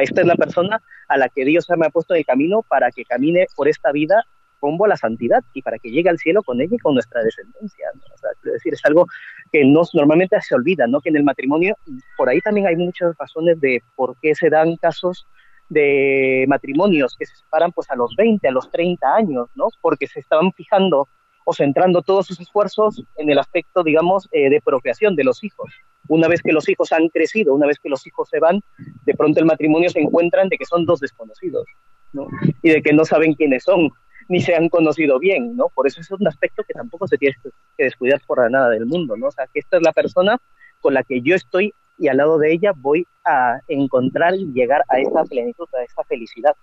Esta 0.00 0.20
es 0.20 0.26
la 0.26 0.36
persona 0.36 0.80
a 1.08 1.16
la 1.16 1.28
que 1.28 1.44
Dios 1.44 1.66
me 1.76 1.86
ha 1.86 1.90
puesto 1.90 2.14
en 2.14 2.18
el 2.18 2.26
camino 2.26 2.62
para 2.62 2.92
que 2.92 3.04
camine 3.04 3.46
por 3.56 3.66
esta 3.66 3.90
vida 3.90 4.24
rumbo 4.60 4.84
a 4.84 4.88
la 4.88 4.96
santidad 4.96 5.42
y 5.54 5.62
para 5.62 5.78
que 5.78 5.90
llegue 5.90 6.10
al 6.10 6.18
cielo 6.18 6.42
con 6.42 6.60
ella 6.60 6.74
y 6.74 6.78
con 6.78 6.94
nuestra 6.94 7.22
descendencia. 7.22 7.88
O 8.14 8.18
sea, 8.18 8.30
es 8.44 8.52
decir, 8.52 8.74
es 8.74 8.84
algo 8.84 9.06
que 9.52 9.64
nos, 9.64 9.94
normalmente 9.94 10.40
se 10.40 10.54
olvida, 10.54 10.86
¿no? 10.86 11.00
Que 11.00 11.08
en 11.08 11.16
el 11.16 11.24
matrimonio, 11.24 11.76
por 12.16 12.28
ahí 12.28 12.40
también 12.40 12.66
hay 12.66 12.76
muchas 12.76 13.16
razones 13.18 13.60
de 13.60 13.82
por 13.96 14.16
qué 14.20 14.34
se 14.34 14.50
dan 14.50 14.76
casos 14.76 15.26
de 15.68 16.44
matrimonios 16.48 17.16
que 17.16 17.26
se 17.26 17.36
separan 17.36 17.72
pues 17.72 17.90
a 17.90 17.96
los 17.96 18.14
20, 18.16 18.46
a 18.46 18.50
los 18.50 18.70
30 18.70 19.14
años, 19.14 19.48
¿no? 19.54 19.68
Porque 19.80 20.06
se 20.06 20.20
estaban 20.20 20.52
fijando 20.52 21.08
o 21.44 21.54
centrando 21.54 22.02
todos 22.02 22.26
sus 22.26 22.40
esfuerzos 22.40 23.02
en 23.16 23.30
el 23.30 23.38
aspecto, 23.38 23.82
digamos, 23.82 24.28
eh, 24.32 24.50
de 24.50 24.60
procreación 24.60 25.16
de 25.16 25.24
los 25.24 25.42
hijos. 25.42 25.72
Una 26.08 26.28
vez 26.28 26.42
que 26.42 26.52
los 26.52 26.68
hijos 26.68 26.92
han 26.92 27.08
crecido, 27.08 27.54
una 27.54 27.66
vez 27.66 27.78
que 27.78 27.88
los 27.88 28.06
hijos 28.06 28.28
se 28.28 28.40
van, 28.40 28.60
de 29.04 29.14
pronto 29.14 29.40
el 29.40 29.46
matrimonio 29.46 29.88
se 29.90 30.00
encuentran 30.00 30.48
de 30.48 30.58
que 30.58 30.64
son 30.64 30.84
dos 30.84 31.00
desconocidos, 31.00 31.64
¿no? 32.12 32.26
Y 32.62 32.70
de 32.70 32.82
que 32.82 32.92
no 32.92 33.04
saben 33.04 33.34
quiénes 33.34 33.64
son, 33.64 33.90
ni 34.28 34.40
se 34.40 34.54
han 34.54 34.68
conocido 34.68 35.18
bien, 35.18 35.56
¿no? 35.56 35.68
Por 35.68 35.86
eso 35.86 36.00
es 36.00 36.10
un 36.10 36.26
aspecto 36.26 36.62
que 36.64 36.74
tampoco 36.74 37.06
se 37.06 37.18
tiene 37.18 37.36
que 37.76 37.84
descuidar 37.84 38.20
por 38.26 38.50
nada 38.50 38.70
del 38.70 38.86
mundo, 38.86 39.16
¿no? 39.16 39.28
O 39.28 39.32
sea, 39.32 39.46
que 39.52 39.60
esta 39.60 39.76
es 39.76 39.82
la 39.82 39.92
persona 39.92 40.38
con 40.80 40.94
la 40.94 41.02
que 41.02 41.20
yo 41.20 41.34
estoy 41.34 41.74
y 41.98 42.08
al 42.08 42.16
lado 42.16 42.38
de 42.38 42.52
ella 42.52 42.72
voy 42.74 43.06
a 43.24 43.60
encontrar 43.68 44.34
y 44.34 44.46
llegar 44.52 44.82
a 44.88 44.98
esta 44.98 45.22
plenitud, 45.24 45.68
a 45.74 45.82
esta 45.82 46.02
felicidad. 46.04 46.54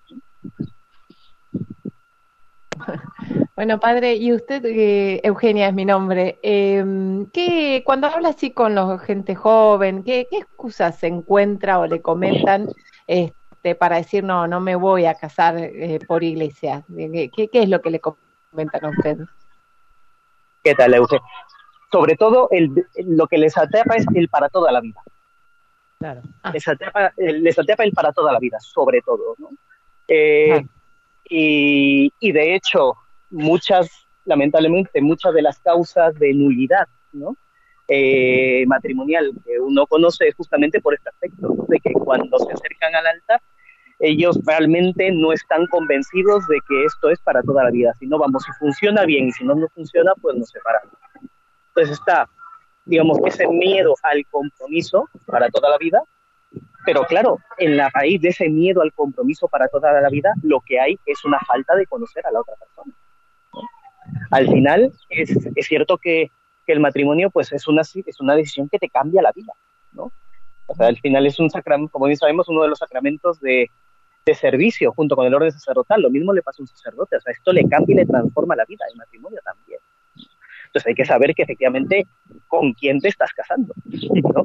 Bueno, 3.56 3.80
padre, 3.80 4.16
y 4.16 4.34
usted, 4.34 4.64
eh, 4.66 5.20
Eugenia 5.24 5.70
es 5.70 5.74
mi 5.74 5.84
nombre, 5.84 6.38
eh, 6.44 6.86
¿qué, 7.34 7.82
cuando 7.84 8.06
habla 8.06 8.30
así 8.30 8.52
con 8.52 8.76
la 8.76 9.00
gente 9.00 9.34
joven, 9.34 10.04
¿qué, 10.04 10.28
¿qué, 10.30 10.38
excusas 10.38 11.00
se 11.00 11.08
encuentra 11.08 11.80
o 11.80 11.88
le 11.88 12.02
comentan 12.02 12.68
este, 13.68 13.76
para 13.76 13.98
decir 13.98 14.24
no, 14.24 14.48
no 14.48 14.60
me 14.60 14.76
voy 14.76 15.06
a 15.06 15.16
casar 15.16 15.58
eh, 15.58 16.00
por 16.08 16.24
iglesia? 16.24 16.84
¿Qué, 16.88 17.30
¿Qué, 17.52 17.62
es 17.62 17.70
lo 17.70 17.82
que 17.82 17.90
le 17.90 18.00
comentan 18.00 18.86
a 18.86 18.90
usted? 18.90 19.18
¿Qué 20.64 20.74
tal, 20.74 20.94
Eugenia? 20.94 21.26
Sobre 21.92 22.16
todo, 22.16 22.48
el, 22.52 22.70
lo 23.06 23.28
que 23.28 23.38
les 23.38 23.58
aterra 23.58 23.96
es 23.96 24.06
el 24.14 24.30
para 24.30 24.50
toda 24.50 24.72
la 24.72 24.82
vida. 24.82 25.02
Claro. 26.00 26.22
Ah. 26.44 26.52
Les, 26.52 26.68
aterra, 26.68 27.14
les 27.18 27.58
aterra 27.58 27.84
el 27.84 27.92
para 27.92 28.12
toda 28.12 28.32
la 28.32 28.40
vida, 28.40 28.60
sobre 28.60 29.02
todo, 29.02 29.36
¿no? 29.38 29.50
Eh, 30.08 30.54
ah. 30.54 30.64
y, 31.30 32.12
y 32.20 32.32
de 32.32 32.56
hecho, 32.56 32.94
muchas, 33.30 33.90
lamentablemente, 34.26 35.02
muchas 35.02 35.34
de 35.34 35.42
las 35.42 35.60
causas 35.60 36.14
de 36.16 36.34
nulidad, 36.34 36.88
¿no? 37.14 37.36
Eh, 37.90 38.66
matrimonial 38.68 39.32
que 39.46 39.62
uno 39.62 39.88
conoce 39.88 40.30
justamente 40.34 40.82
por 40.82 40.94
este 40.94 41.08
aspecto, 41.08 41.56
de 41.70 41.80
que 41.80 41.94
cuando 41.94 42.38
se 42.38 42.52
acercan 42.52 42.94
al 42.94 43.08
altar, 43.08 43.42
ellos 44.00 44.40
realmente 44.46 45.12
no 45.12 45.34
están 45.34 45.66
convencidos 45.68 46.48
de 46.48 46.60
que 46.68 46.86
esto 46.86 47.10
es 47.10 47.20
para 47.22 47.42
toda 47.42 47.64
la 47.64 47.72
vida, 47.72 47.94
sino 48.00 48.18
vamos, 48.18 48.44
si 48.44 48.52
funciona 48.60 49.06
bien 49.06 49.28
y 49.28 49.32
si 49.32 49.44
no, 49.44 49.56
no 49.56 49.68
funciona, 49.70 50.14
pues 50.22 50.36
nos 50.38 50.50
separamos. 50.50 50.94
Entonces 51.70 52.00
está, 52.00 52.30
digamos, 52.86 53.18
ese 53.26 53.48
miedo 53.48 53.96
al 54.04 54.26
compromiso 54.28 55.10
para 55.26 55.50
toda 55.50 55.70
la 55.70 55.78
vida, 55.78 56.02
pero 56.86 57.04
claro, 57.04 57.40
en 57.58 57.76
la 57.76 57.90
raíz 57.90 58.22
de 58.22 58.30
ese 58.30 58.50
miedo 58.50 58.82
al 58.82 58.94
compromiso 58.94 59.48
para 59.48 59.68
toda 59.68 60.00
la 60.00 60.10
vida, 60.10 60.34
lo 60.44 60.62
que 60.62 60.80
hay 60.80 60.98
es 61.06 61.26
una 61.26 61.40
falta 61.40 61.76
de 61.76 61.86
conocer 61.86 62.26
a 62.26 62.32
la 62.32 62.42
otra 62.42 62.56
persona 62.56 62.94
al 64.32 64.48
final 64.48 64.92
es, 65.10 65.32
es 65.56 65.68
cierto 65.68 65.98
que, 65.98 66.32
que, 66.66 66.74
el 66.74 66.80
matrimonio 66.80 67.30
pues 67.30 67.52
es 67.52 67.68
una, 67.68 67.82
es 67.82 68.20
una 68.20 68.36
decisión 68.36 68.70
que 68.70 68.80
te 68.80 68.90
cambia 68.90 69.22
la 69.22 69.32
vida, 69.32 69.54
¿no? 69.92 70.12
O 70.68 70.76
sea, 70.76 70.88
al 70.88 70.98
final 70.98 71.26
es 71.26 71.40
un 71.40 71.50
sacramento, 71.50 71.92
como 71.92 72.06
bien 72.06 72.18
sabemos, 72.18 72.50
uno 72.50 72.62
de 72.62 72.70
los 72.70 72.80
sacramentos 72.80 73.40
de, 73.40 73.70
de 74.28 74.36
servicio 74.36 74.92
junto 74.92 75.16
con 75.16 75.26
el 75.26 75.34
orden 75.34 75.52
sacerdotal. 75.52 76.02
Lo 76.02 76.10
mismo 76.10 76.34
le 76.34 76.44
pasa 76.44 76.58
a 76.60 76.64
un 76.64 76.68
sacerdote, 76.68 77.16
o 77.16 77.22
sea, 77.22 77.32
esto 77.32 77.52
le 77.54 77.68
cambia 77.68 77.94
y 77.94 77.98
le 77.98 78.06
transforma 78.06 78.56
la 78.56 78.66
vida, 78.66 78.86
el 78.92 78.98
matrimonio 78.98 79.40
también. 79.44 79.80
Entonces 80.66 80.88
hay 80.88 80.96
que 80.96 81.06
saber 81.06 81.34
que 81.34 81.44
efectivamente 81.44 82.06
con 82.48 82.74
quién 82.74 83.00
te 83.00 83.08
estás 83.08 83.32
casando, 83.32 83.74
¿no? 83.86 84.42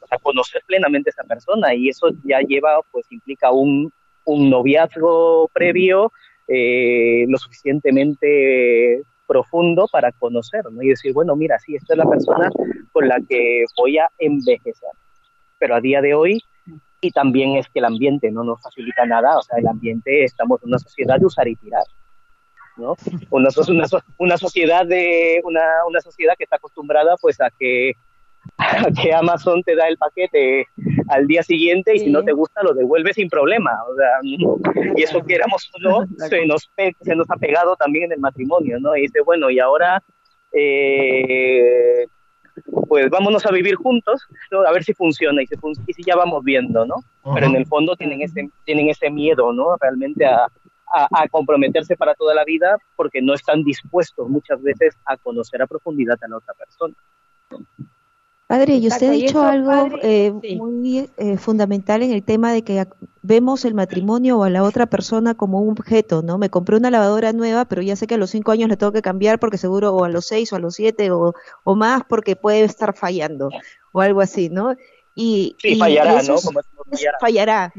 O 0.00 0.06
sea, 0.06 0.18
conocer 0.22 0.62
plenamente 0.66 1.10
a 1.10 1.12
esa 1.12 1.24
persona 1.24 1.74
y 1.74 1.88
eso 1.88 2.10
ya 2.24 2.40
lleva, 2.40 2.80
pues 2.92 3.10
implica 3.10 3.50
un, 3.50 3.92
un 4.24 4.50
noviazgo 4.50 5.50
previo, 5.52 6.12
eh, 6.46 7.26
lo 7.28 7.36
suficientemente 7.38 9.02
profundo 9.26 9.88
para 9.90 10.12
conocer, 10.12 10.64
¿no? 10.70 10.80
Y 10.80 10.88
decir, 10.88 11.12
bueno, 11.12 11.34
mira, 11.34 11.58
sí, 11.58 11.74
esta 11.74 11.94
es 11.94 11.98
la 11.98 12.08
persona 12.08 12.48
con 12.92 13.08
la 13.08 13.20
que 13.28 13.64
voy 13.76 13.98
a 13.98 14.08
envejecer. 14.18 14.90
Pero 15.58 15.74
a 15.74 15.80
día 15.80 16.00
de 16.00 16.14
hoy, 16.14 16.40
y 17.00 17.10
también 17.10 17.56
es 17.56 17.68
que 17.68 17.78
el 17.78 17.84
ambiente 17.84 18.30
no 18.30 18.44
nos 18.44 18.60
facilita 18.62 19.06
nada, 19.06 19.38
o 19.38 19.42
sea, 19.42 19.58
el 19.58 19.66
ambiente, 19.66 20.24
estamos 20.24 20.62
en 20.62 20.68
una 20.70 20.78
sociedad 20.78 21.18
de 21.18 21.26
usar 21.26 21.48
y 21.48 21.56
tirar, 21.56 21.84
¿no? 22.76 22.96
Una, 23.30 23.48
una, 23.68 23.86
una 24.18 24.36
sociedad 24.36 24.86
de, 24.86 25.40
una, 25.44 25.62
una 25.86 26.00
sociedad 26.00 26.34
que 26.36 26.44
está 26.44 26.56
acostumbrada 26.56 27.16
pues 27.20 27.40
a 27.40 27.50
que 27.58 27.92
que 29.02 29.12
Amazon 29.12 29.62
te 29.62 29.74
da 29.74 29.88
el 29.88 29.98
paquete 29.98 30.66
al 31.08 31.26
día 31.26 31.42
siguiente 31.42 31.94
y 31.94 32.00
si 32.00 32.10
no 32.10 32.22
te 32.22 32.32
gusta 32.32 32.62
lo 32.62 32.74
devuelve 32.74 33.12
sin 33.12 33.28
problema. 33.28 33.72
O 33.90 33.96
sea, 33.96 34.08
y 34.96 35.02
eso 35.02 35.24
que 35.24 35.34
éramos 35.34 35.70
no, 35.80 36.06
se 36.28 36.46
nos, 36.46 36.70
se 36.76 37.14
nos 37.14 37.30
ha 37.30 37.36
pegado 37.36 37.76
también 37.76 38.06
en 38.06 38.12
el 38.12 38.20
matrimonio, 38.20 38.78
¿no? 38.80 38.96
Y 38.96 39.02
dice, 39.02 39.20
bueno, 39.20 39.50
y 39.50 39.58
ahora, 39.58 40.02
eh, 40.52 42.06
pues 42.88 43.10
vámonos 43.10 43.44
a 43.46 43.52
vivir 43.52 43.74
juntos, 43.76 44.26
a 44.66 44.72
ver 44.72 44.84
si 44.84 44.94
funciona 44.94 45.42
y 45.42 45.46
si, 45.46 45.54
y 45.86 45.92
si 45.92 46.02
ya 46.02 46.16
vamos 46.16 46.42
viendo, 46.44 46.84
¿no? 46.86 46.96
Pero 47.34 47.46
en 47.46 47.56
el 47.56 47.66
fondo 47.66 47.96
tienen 47.96 48.22
ese, 48.22 48.48
tienen 48.64 48.88
ese 48.88 49.10
miedo, 49.10 49.52
¿no? 49.52 49.76
Realmente 49.80 50.24
a, 50.26 50.46
a, 50.92 51.08
a, 51.10 51.28
comprometerse 51.28 51.96
para 51.96 52.14
toda 52.14 52.34
la 52.34 52.44
vida 52.44 52.78
porque 52.96 53.20
no 53.20 53.34
están 53.34 53.62
dispuestos 53.64 54.28
muchas 54.28 54.62
veces 54.62 54.96
a 55.04 55.16
conocer 55.16 55.60
a 55.62 55.66
profundidad 55.66 56.18
a 56.22 56.28
la 56.28 56.38
otra 56.38 56.54
persona. 56.54 56.94
Padre, 58.48 58.76
y 58.76 58.88
usted 58.88 59.08
ha 59.10 59.12
dicho 59.12 59.42
algo 59.42 59.98
eh, 60.02 60.32
muy 60.56 61.10
eh, 61.18 61.36
fundamental 61.36 62.02
en 62.02 62.12
el 62.12 62.22
tema 62.22 62.50
de 62.50 62.62
que 62.62 62.86
vemos 63.20 63.66
el 63.66 63.74
matrimonio 63.74 64.38
o 64.38 64.44
a 64.44 64.48
la 64.48 64.62
otra 64.62 64.86
persona 64.86 65.34
como 65.34 65.60
un 65.60 65.72
objeto, 65.72 66.22
¿no? 66.22 66.38
Me 66.38 66.48
compré 66.48 66.78
una 66.78 66.90
lavadora 66.90 67.34
nueva, 67.34 67.66
pero 67.66 67.82
ya 67.82 67.94
sé 67.94 68.06
que 68.06 68.14
a 68.14 68.16
los 68.16 68.30
cinco 68.30 68.50
años 68.50 68.70
le 68.70 68.78
tengo 68.78 68.90
que 68.90 69.02
cambiar 69.02 69.38
porque 69.38 69.58
seguro, 69.58 69.94
o 69.94 70.02
a 70.02 70.08
los 70.08 70.24
seis, 70.24 70.50
o 70.54 70.56
a 70.56 70.60
los 70.60 70.76
siete, 70.76 71.10
o, 71.10 71.34
o 71.62 71.74
más, 71.74 72.04
porque 72.08 72.36
puede 72.36 72.62
estar 72.62 72.96
fallando, 72.96 73.50
o 73.92 74.00
algo 74.00 74.22
así, 74.22 74.48
¿no? 74.48 74.74
Y, 75.14 75.54
sí, 75.58 75.76
fallará, 75.76 76.22
¿no? 76.22 76.36
Como 76.36 76.60
fallará. 76.90 77.18
fallará 77.20 77.72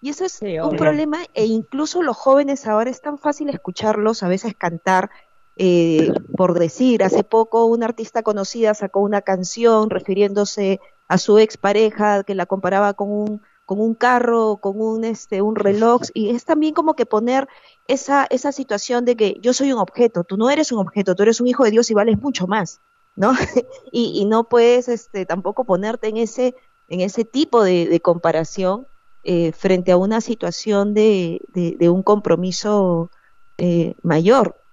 Y 0.00 0.08
eso 0.08 0.24
es 0.24 0.40
un 0.40 0.76
problema, 0.78 1.18
e 1.34 1.44
incluso 1.44 2.00
los 2.00 2.16
jóvenes 2.16 2.66
ahora 2.66 2.88
es 2.88 3.02
tan 3.02 3.18
fácil 3.18 3.50
escucharlos 3.50 4.22
a 4.22 4.28
veces 4.28 4.54
cantar 4.56 5.10
eh, 5.56 6.12
por 6.36 6.58
decir, 6.58 7.04
hace 7.04 7.22
poco 7.22 7.66
una 7.66 7.86
artista 7.86 8.22
conocida 8.22 8.74
sacó 8.74 9.00
una 9.00 9.22
canción 9.22 9.90
refiriéndose 9.90 10.80
a 11.08 11.18
su 11.18 11.38
expareja 11.38 12.24
que 12.24 12.34
la 12.34 12.46
comparaba 12.46 12.94
con 12.94 13.10
un 13.10 13.42
con 13.66 13.80
un 13.80 13.94
carro, 13.94 14.58
con 14.58 14.78
un 14.80 15.04
este 15.04 15.40
un 15.40 15.56
reloj 15.56 16.02
y 16.12 16.30
es 16.30 16.44
también 16.44 16.74
como 16.74 16.94
que 16.94 17.06
poner 17.06 17.48
esa 17.88 18.26
esa 18.28 18.52
situación 18.52 19.04
de 19.04 19.16
que 19.16 19.38
yo 19.40 19.52
soy 19.52 19.72
un 19.72 19.78
objeto, 19.78 20.24
tú 20.24 20.36
no 20.36 20.50
eres 20.50 20.72
un 20.72 20.80
objeto, 20.80 21.14
tú 21.14 21.22
eres 21.22 21.40
un 21.40 21.46
hijo 21.46 21.64
de 21.64 21.70
Dios 21.70 21.90
y 21.90 21.94
vales 21.94 22.20
mucho 22.20 22.46
más, 22.46 22.80
¿no? 23.16 23.32
y, 23.92 24.20
y, 24.20 24.24
no 24.26 24.48
puedes 24.48 24.88
este 24.88 25.24
tampoco 25.24 25.64
ponerte 25.64 26.08
en 26.08 26.18
ese 26.18 26.54
en 26.88 27.00
ese 27.00 27.24
tipo 27.24 27.62
de, 27.62 28.00
comparación 28.00 28.86
eh, 29.22 29.52
frente 29.52 29.92
a 29.92 29.96
una 29.96 30.20
situación 30.20 30.94
de, 30.94 31.40
de, 31.54 31.76
de 31.78 31.88
un 31.88 32.02
compromiso 32.02 33.10
eh, 33.56 33.94
mayor. 34.02 34.63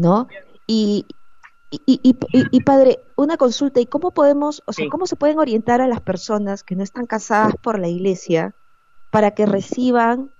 ¿No? 0.00 0.28
Y, 0.66 1.06
y, 1.70 2.00
y, 2.02 2.16
y, 2.32 2.60
padre, 2.62 3.00
una 3.16 3.36
consulta, 3.36 3.80
¿y 3.80 3.86
cómo 3.86 4.12
podemos, 4.12 4.62
o 4.66 4.72
sea, 4.72 4.86
cómo 4.90 5.06
se 5.06 5.16
pueden 5.16 5.38
orientar 5.38 5.80
a 5.80 5.86
las 5.86 6.00
personas 6.00 6.64
que 6.64 6.74
no 6.74 6.82
están 6.82 7.06
casadas 7.06 7.54
por 7.62 7.78
la 7.78 7.88
iglesia 7.88 8.54
para 9.10 9.32
que 9.32 9.46
reciban, 9.46 10.30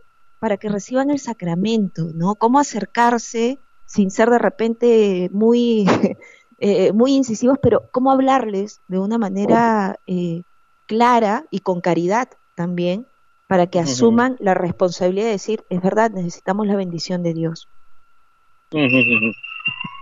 para 0.40 0.56
que 0.56 0.68
reciban 0.68 1.10
el 1.10 1.20
sacramento, 1.20 2.08
¿no? 2.14 2.34
¿Cómo 2.34 2.58
acercarse 2.58 3.60
sin 3.84 4.10
ser 4.10 4.30
de 4.30 4.38
repente 4.38 5.30
muy, 5.32 5.84
eh, 6.58 6.92
muy 6.92 7.14
incisivos, 7.14 7.58
pero 7.62 7.90
cómo 7.92 8.10
hablarles 8.10 8.80
de 8.88 8.98
una 8.98 9.18
manera 9.18 10.00
eh, 10.06 10.42
clara 10.86 11.44
y 11.50 11.60
con 11.60 11.80
caridad 11.80 12.28
también 12.54 13.06
para 13.46 13.66
que 13.66 13.80
asuman 13.80 14.36
la 14.38 14.54
responsabilidad 14.54 15.26
de 15.26 15.32
decir, 15.32 15.64
es 15.70 15.82
verdad, 15.82 16.10
necesitamos 16.12 16.66
la 16.68 16.76
bendición 16.76 17.22
de 17.22 17.34
Dios? 17.34 17.68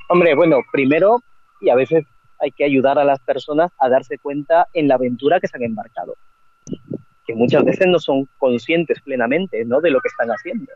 Hombre, 0.08 0.34
bueno, 0.34 0.60
primero, 0.72 1.22
y 1.60 1.68
a 1.68 1.74
veces 1.74 2.04
hay 2.40 2.50
que 2.52 2.64
ayudar 2.64 2.98
a 2.98 3.04
las 3.04 3.20
personas 3.20 3.70
a 3.78 3.88
darse 3.88 4.18
cuenta 4.18 4.66
en 4.72 4.88
la 4.88 4.94
aventura 4.94 5.40
que 5.40 5.48
se 5.48 5.56
han 5.56 5.64
embarcado, 5.64 6.14
que 7.26 7.34
muchas 7.34 7.64
veces 7.64 7.86
no 7.88 7.98
son 7.98 8.28
conscientes 8.38 9.00
plenamente, 9.02 9.64
¿no? 9.64 9.80
De 9.80 9.90
lo 9.90 10.00
que 10.00 10.08
están 10.08 10.30
haciendo. 10.30 10.72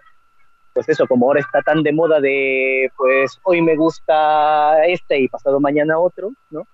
Pues 0.75 0.89
eso, 0.89 1.07
como 1.07 1.27
ahora 1.27 1.41
está 1.41 1.61
tan 1.63 1.83
de 1.83 1.93
moda 1.93 2.21
de, 2.21 2.91
pues 2.97 3.39
hoy 3.45 3.61
me 3.63 3.77
gusta 3.77 4.85
este 4.87 5.21
y 5.21 5.29
pasado 5.29 5.61
mañana 5.61 5.99
otro, 5.99 6.33
¿no? 6.51 6.67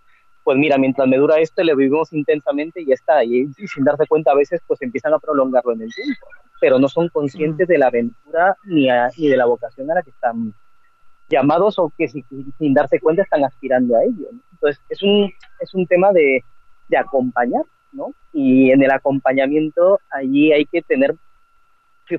Pues 0.44 0.56
mira, 0.56 0.78
mientras 0.78 1.06
me 1.06 1.18
dura 1.18 1.38
este, 1.38 1.62
le 1.62 1.74
vivimos 1.74 2.12
intensamente 2.12 2.80
y 2.80 2.86
ya 2.86 2.94
está. 2.94 3.22
Y, 3.22 3.48
y 3.56 3.68
sin 3.68 3.84
darse 3.84 4.06
cuenta 4.06 4.30
a 4.30 4.36
veces, 4.36 4.62
pues 4.66 4.80
empiezan 4.82 5.12
a 5.12 5.18
prolongarlo 5.18 5.72
en 5.72 5.82
el 5.82 5.94
tiempo, 5.94 6.26
pero 6.60 6.78
no 6.78 6.88
son 6.88 7.08
conscientes 7.08 7.68
de 7.68 7.76
la 7.76 7.88
aventura 7.88 8.56
ni, 8.64 8.88
a, 8.88 9.10
ni 9.16 9.28
de 9.28 9.36
la 9.36 9.44
vocación 9.44 9.90
a 9.90 9.96
la 9.96 10.02
que 10.02 10.10
están 10.10 10.54
llamados 11.28 11.78
o 11.78 11.92
que 11.96 12.08
sin, 12.08 12.24
sin 12.58 12.74
darse 12.74 13.00
cuenta 13.00 13.22
están 13.22 13.44
aspirando 13.44 13.96
a 13.96 14.02
ello. 14.02 14.28
¿no? 14.32 14.40
Entonces, 14.52 14.82
es 14.88 15.02
un, 15.02 15.32
es 15.60 15.74
un 15.74 15.86
tema 15.86 16.12
de, 16.12 16.42
de 16.88 16.96
acompañar, 16.96 17.64
¿no? 17.92 18.12
Y 18.32 18.70
en 18.70 18.82
el 18.82 18.90
acompañamiento 18.90 20.00
allí 20.10 20.52
hay 20.52 20.64
que 20.64 20.82
tener 20.82 21.14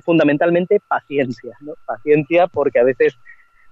fundamentalmente 0.02 0.80
paciencia, 0.86 1.56
¿no? 1.60 1.74
Paciencia 1.84 2.46
porque 2.46 2.78
a 2.78 2.84
veces 2.84 3.18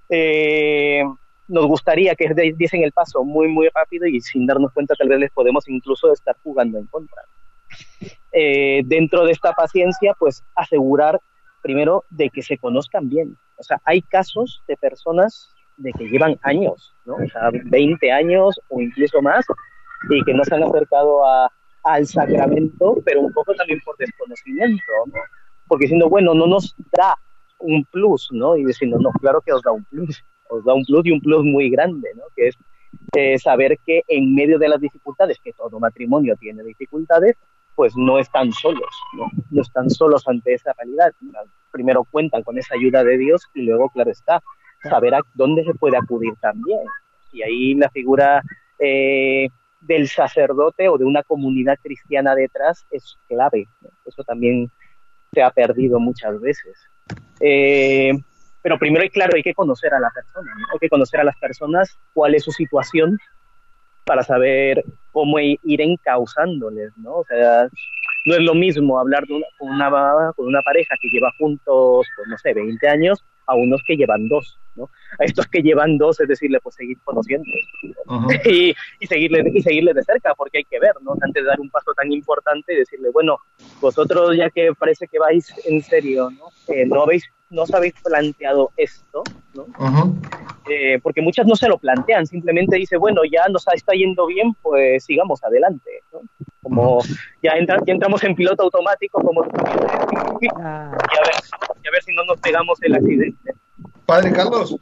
eh, 0.08 1.02
nos 1.46 1.66
gustaría 1.66 2.14
que 2.14 2.34
diesen 2.56 2.82
el 2.82 2.92
paso 2.92 3.24
muy, 3.24 3.48
muy 3.48 3.68
rápido 3.72 4.06
y 4.06 4.20
sin 4.20 4.46
darnos 4.46 4.72
cuenta 4.72 4.94
tal 4.96 5.08
vez 5.08 5.20
les 5.20 5.30
podemos 5.30 5.68
incluso 5.68 6.12
estar 6.12 6.36
jugando 6.42 6.78
en 6.78 6.86
contra. 6.86 7.22
Eh, 8.32 8.82
dentro 8.84 9.24
de 9.24 9.32
esta 9.32 9.52
paciencia, 9.52 10.14
pues 10.18 10.42
asegurar 10.54 11.20
primero, 11.62 12.04
de 12.10 12.30
que 12.30 12.42
se 12.42 12.58
conozcan 12.58 13.08
bien. 13.08 13.36
O 13.56 13.62
sea, 13.62 13.80
hay 13.84 14.02
casos 14.02 14.62
de 14.68 14.76
personas 14.76 15.54
de 15.76 15.92
que 15.92 16.08
llevan 16.08 16.38
años, 16.42 16.94
¿no? 17.04 17.14
O 17.14 17.28
sea, 17.28 17.50
20 17.52 18.12
años 18.12 18.60
o 18.68 18.80
incluso 18.80 19.22
más, 19.22 19.44
y 20.10 20.22
que 20.24 20.34
no 20.34 20.44
se 20.44 20.54
han 20.54 20.64
acercado 20.64 21.24
a, 21.24 21.50
al 21.84 22.06
sacramento, 22.06 22.96
pero 23.04 23.20
un 23.20 23.32
poco 23.32 23.54
también 23.54 23.80
por 23.84 23.96
desconocimiento, 23.96 24.84
¿no? 25.06 25.20
Porque 25.66 25.84
diciendo, 25.84 26.08
bueno, 26.08 26.34
no 26.34 26.46
nos 26.46 26.74
da 26.96 27.14
un 27.58 27.84
plus, 27.84 28.28
¿no? 28.32 28.56
Y 28.56 28.64
diciendo, 28.64 28.98
no, 28.98 29.10
claro 29.20 29.40
que 29.40 29.52
os 29.52 29.62
da 29.62 29.72
un 29.72 29.84
plus, 29.84 30.22
os 30.48 30.64
da 30.64 30.74
un 30.74 30.84
plus 30.84 31.06
y 31.06 31.12
un 31.12 31.20
plus 31.20 31.44
muy 31.44 31.70
grande, 31.70 32.08
¿no? 32.16 32.22
Que 32.34 32.48
es 32.48 32.56
eh, 33.16 33.38
saber 33.38 33.78
que 33.84 34.02
en 34.08 34.34
medio 34.34 34.58
de 34.58 34.68
las 34.68 34.80
dificultades, 34.80 35.38
que 35.42 35.52
todo 35.52 35.78
matrimonio 35.78 36.36
tiene 36.36 36.62
dificultades, 36.62 37.36
pues 37.78 37.96
no 37.96 38.18
están 38.18 38.50
solos, 38.50 38.90
¿no? 39.12 39.30
no 39.52 39.62
están 39.62 39.88
solos 39.88 40.26
ante 40.26 40.52
esa 40.52 40.72
realidad. 40.72 41.12
Primero 41.70 42.02
cuentan 42.10 42.42
con 42.42 42.58
esa 42.58 42.74
ayuda 42.74 43.04
de 43.04 43.16
Dios 43.16 43.40
y 43.54 43.62
luego, 43.62 43.88
claro 43.90 44.10
está, 44.10 44.42
saber 44.82 45.14
a 45.14 45.20
dónde 45.34 45.62
se 45.62 45.74
puede 45.74 45.96
acudir 45.96 46.34
también. 46.40 46.80
Y 47.30 47.42
ahí 47.42 47.74
la 47.76 47.88
figura 47.90 48.42
eh, 48.80 49.46
del 49.80 50.08
sacerdote 50.08 50.88
o 50.88 50.98
de 50.98 51.04
una 51.04 51.22
comunidad 51.22 51.78
cristiana 51.80 52.34
detrás 52.34 52.84
es 52.90 53.16
clave. 53.28 53.68
Eso 54.04 54.24
también 54.24 54.68
se 55.32 55.40
ha 55.40 55.50
perdido 55.50 56.00
muchas 56.00 56.40
veces. 56.40 56.76
Eh, 57.38 58.10
pero 58.60 58.76
primero, 58.80 59.04
y 59.04 59.10
claro, 59.10 59.36
hay 59.36 59.44
que 59.44 59.54
conocer 59.54 59.94
a 59.94 60.00
la 60.00 60.10
persona, 60.10 60.50
hay 60.72 60.78
que 60.80 60.88
conocer 60.88 61.20
a 61.20 61.24
las 61.24 61.38
personas, 61.38 61.96
cuál 62.12 62.34
es 62.34 62.42
su 62.42 62.50
situación, 62.50 63.20
para 64.04 64.24
saber 64.24 64.84
cómo 65.18 65.40
ir 65.40 65.80
encauzándoles, 65.80 66.96
¿no? 66.96 67.16
O 67.16 67.24
sea, 67.24 67.68
no 68.24 68.34
es 68.34 68.40
lo 68.40 68.54
mismo 68.54 69.00
hablar 69.00 69.26
de 69.26 69.34
una, 69.34 69.46
con, 69.58 69.70
una, 69.70 70.32
con 70.36 70.46
una 70.46 70.62
pareja 70.62 70.94
que 71.02 71.08
lleva 71.08 71.32
juntos, 71.36 72.06
pues, 72.14 72.28
no 72.28 72.38
sé, 72.38 72.54
20 72.54 72.88
años, 72.88 73.24
a 73.46 73.56
unos 73.56 73.82
que 73.84 73.96
llevan 73.96 74.28
dos, 74.28 74.60
¿no? 74.76 74.88
A 75.18 75.24
estos 75.24 75.48
que 75.48 75.60
llevan 75.60 75.98
dos, 75.98 76.20
es 76.20 76.28
decirle, 76.28 76.60
pues 76.62 76.76
seguir 76.76 76.98
conociendo 77.02 77.48
y, 78.44 78.72
y, 79.00 79.06
seguirle, 79.08 79.42
y 79.52 79.60
seguirle 79.60 79.92
de 79.92 80.04
cerca, 80.04 80.36
porque 80.36 80.58
hay 80.58 80.64
que 80.64 80.78
ver, 80.78 80.92
¿no? 81.02 81.16
Antes 81.20 81.42
de 81.42 81.48
dar 81.48 81.58
un 81.58 81.70
paso 81.70 81.92
tan 81.94 82.12
importante 82.12 82.74
y 82.74 82.76
decirle, 82.76 83.08
bueno, 83.12 83.38
vosotros 83.80 84.36
ya 84.36 84.50
que 84.50 84.72
parece 84.78 85.08
que 85.08 85.18
vais 85.18 85.52
en 85.66 85.82
serio, 85.82 86.30
¿no? 86.30 86.46
Eh, 86.72 86.86
no 86.86 87.02
habéis 87.02 87.28
no 87.50 87.62
os 87.62 87.72
habéis 87.72 87.94
planteado 88.02 88.70
esto, 88.76 89.22
¿no? 89.54 89.66
Eh, 90.68 90.98
porque 91.02 91.22
muchas 91.22 91.46
no 91.46 91.56
se 91.56 91.68
lo 91.68 91.78
plantean, 91.78 92.26
simplemente 92.26 92.76
dice, 92.76 92.96
bueno, 92.96 93.22
ya 93.30 93.48
nos 93.48 93.66
está 93.74 93.94
yendo 93.94 94.26
bien, 94.26 94.54
pues 94.62 95.04
sigamos 95.04 95.42
adelante, 95.42 96.02
¿no? 96.12 96.20
Como 96.62 97.00
ya, 97.42 97.52
entramos 97.86 98.22
en 98.24 98.34
piloto 98.34 98.64
automático, 98.64 99.22
como 99.22 99.44
y, 100.40 100.48
a 100.60 100.90
ver, 100.90 102.02
si 102.04 102.12
no 102.12 102.24
nos 102.24 102.38
pegamos 102.40 102.78
el 102.82 102.94
accidente. 102.94 103.54
Padre 104.04 104.32
Carlos, 104.32 104.76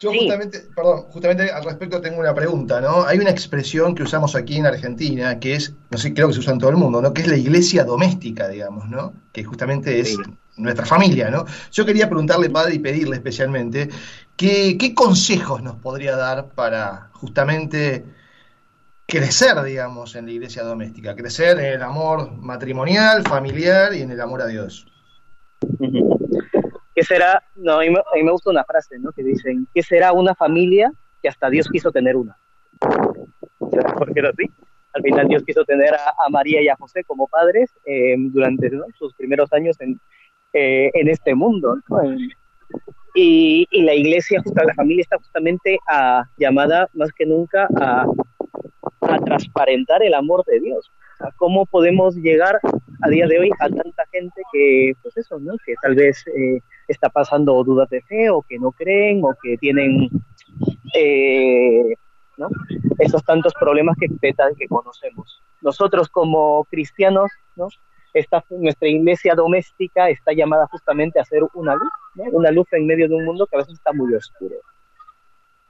yo 0.00 0.12
justamente, 0.12 0.60
perdón, 0.76 1.02
justamente 1.08 1.50
al 1.50 1.64
respecto 1.64 2.00
tengo 2.00 2.20
una 2.20 2.32
pregunta, 2.32 2.80
¿no? 2.80 3.04
Hay 3.04 3.18
una 3.18 3.30
expresión 3.30 3.96
que 3.96 4.04
usamos 4.04 4.36
aquí 4.36 4.56
en 4.56 4.66
Argentina, 4.66 5.40
que 5.40 5.54
es, 5.54 5.74
no 5.90 5.98
sé, 5.98 6.14
creo 6.14 6.28
que 6.28 6.34
se 6.34 6.40
usa 6.40 6.52
en 6.52 6.60
todo 6.60 6.70
el 6.70 6.76
mundo, 6.76 7.02
¿no? 7.02 7.12
Que 7.12 7.22
es 7.22 7.28
la 7.28 7.36
iglesia 7.36 7.82
doméstica, 7.82 8.46
digamos, 8.48 8.88
¿no? 8.88 9.12
Que 9.32 9.42
justamente 9.42 9.98
es 9.98 10.16
nuestra 10.58 10.84
familia, 10.84 11.30
¿no? 11.30 11.44
Yo 11.72 11.86
quería 11.86 12.08
preguntarle, 12.08 12.50
padre, 12.50 12.74
y 12.74 12.78
pedirle 12.78 13.16
especialmente, 13.16 13.88
¿qué, 14.36 14.92
consejos 14.94 15.62
nos 15.62 15.76
podría 15.76 16.16
dar 16.16 16.48
para 16.50 17.08
justamente 17.12 18.04
crecer, 19.06 19.60
digamos, 19.62 20.14
en 20.16 20.26
la 20.26 20.32
iglesia 20.32 20.62
doméstica, 20.62 21.16
crecer 21.16 21.58
en 21.58 21.72
el 21.74 21.82
amor 21.82 22.32
matrimonial, 22.32 23.22
familiar 23.22 23.94
y 23.94 24.02
en 24.02 24.10
el 24.10 24.20
amor 24.20 24.42
a 24.42 24.46
Dios? 24.46 24.86
¿Qué 26.94 27.04
será? 27.04 27.42
No, 27.54 27.74
a 27.74 27.80
mí, 27.80 27.90
me, 27.90 28.32
gusta 28.32 28.50
una 28.50 28.64
frase, 28.64 28.98
¿no? 28.98 29.12
Que 29.12 29.22
dicen, 29.22 29.68
¿qué 29.72 29.82
será 29.82 30.12
una 30.12 30.34
familia 30.34 30.92
que 31.22 31.28
hasta 31.28 31.48
Dios 31.48 31.68
quiso 31.68 31.92
tener 31.92 32.16
una? 32.16 32.36
¿Por 32.80 34.12
qué 34.12 34.20
así? 34.20 34.50
Al 34.94 35.02
final 35.02 35.28
Dios 35.28 35.44
quiso 35.44 35.64
tener 35.64 35.94
a, 35.94 36.28
María 36.28 36.60
y 36.60 36.68
a 36.68 36.74
José 36.74 37.04
como 37.04 37.28
padres 37.28 37.70
eh, 37.84 38.16
durante 38.18 38.68
sus 38.98 39.14
primeros 39.14 39.52
años 39.52 39.76
en, 39.80 40.00
eh, 40.58 40.90
en 40.94 41.08
este 41.08 41.34
mundo. 41.34 41.76
Y, 43.14 43.66
la 43.82 43.94
iglesia, 43.94 44.40
justo, 44.42 44.62
la 44.64 44.74
familia 44.74 45.02
está 45.02 45.16
justamente 45.18 45.78
a, 45.88 46.24
llamada 46.36 46.88
más 46.94 47.12
que 47.12 47.26
nunca 47.26 47.68
a, 47.76 48.06
a 49.00 49.18
transparentar 49.20 50.02
el 50.02 50.14
amor 50.14 50.44
de 50.46 50.60
Dios. 50.60 50.90
¿Cómo 51.36 51.66
podemos 51.66 52.14
llegar 52.16 52.60
a 53.02 53.08
día 53.08 53.26
de 53.26 53.38
hoy 53.38 53.50
a 53.60 53.68
tanta 53.68 54.04
gente 54.10 54.40
que, 54.52 54.92
pues 55.02 55.16
eso, 55.16 55.38
¿no? 55.38 55.54
Que 55.64 55.74
tal 55.82 55.94
vez 55.94 56.24
eh, 56.28 56.60
está 56.86 57.08
pasando 57.08 57.62
dudas 57.64 57.88
de 57.90 58.02
fe 58.02 58.30
o 58.30 58.42
que 58.42 58.58
no 58.58 58.72
creen 58.72 59.20
o 59.24 59.34
que 59.42 59.56
tienen 59.58 60.08
eh, 60.94 61.94
¿no? 62.36 62.48
esos 62.98 63.24
tantos 63.24 63.52
problemas 63.54 63.96
que 63.98 64.08
que 64.08 64.68
conocemos. 64.68 65.42
Nosotros 65.60 66.08
como 66.08 66.64
cristianos, 66.70 67.30
¿no? 67.56 67.68
Esta, 68.14 68.44
nuestra 68.50 68.88
iglesia 68.88 69.34
doméstica 69.34 70.08
está 70.10 70.32
llamada 70.32 70.66
justamente 70.70 71.20
a 71.20 71.24
ser 71.24 71.42
una 71.54 71.74
luz, 71.74 71.90
una 72.32 72.50
luz 72.50 72.66
en 72.72 72.86
medio 72.86 73.08
de 73.08 73.14
un 73.14 73.24
mundo 73.24 73.46
que 73.46 73.56
a 73.56 73.60
veces 73.60 73.74
está 73.74 73.92
muy 73.92 74.14
oscuro. 74.14 74.56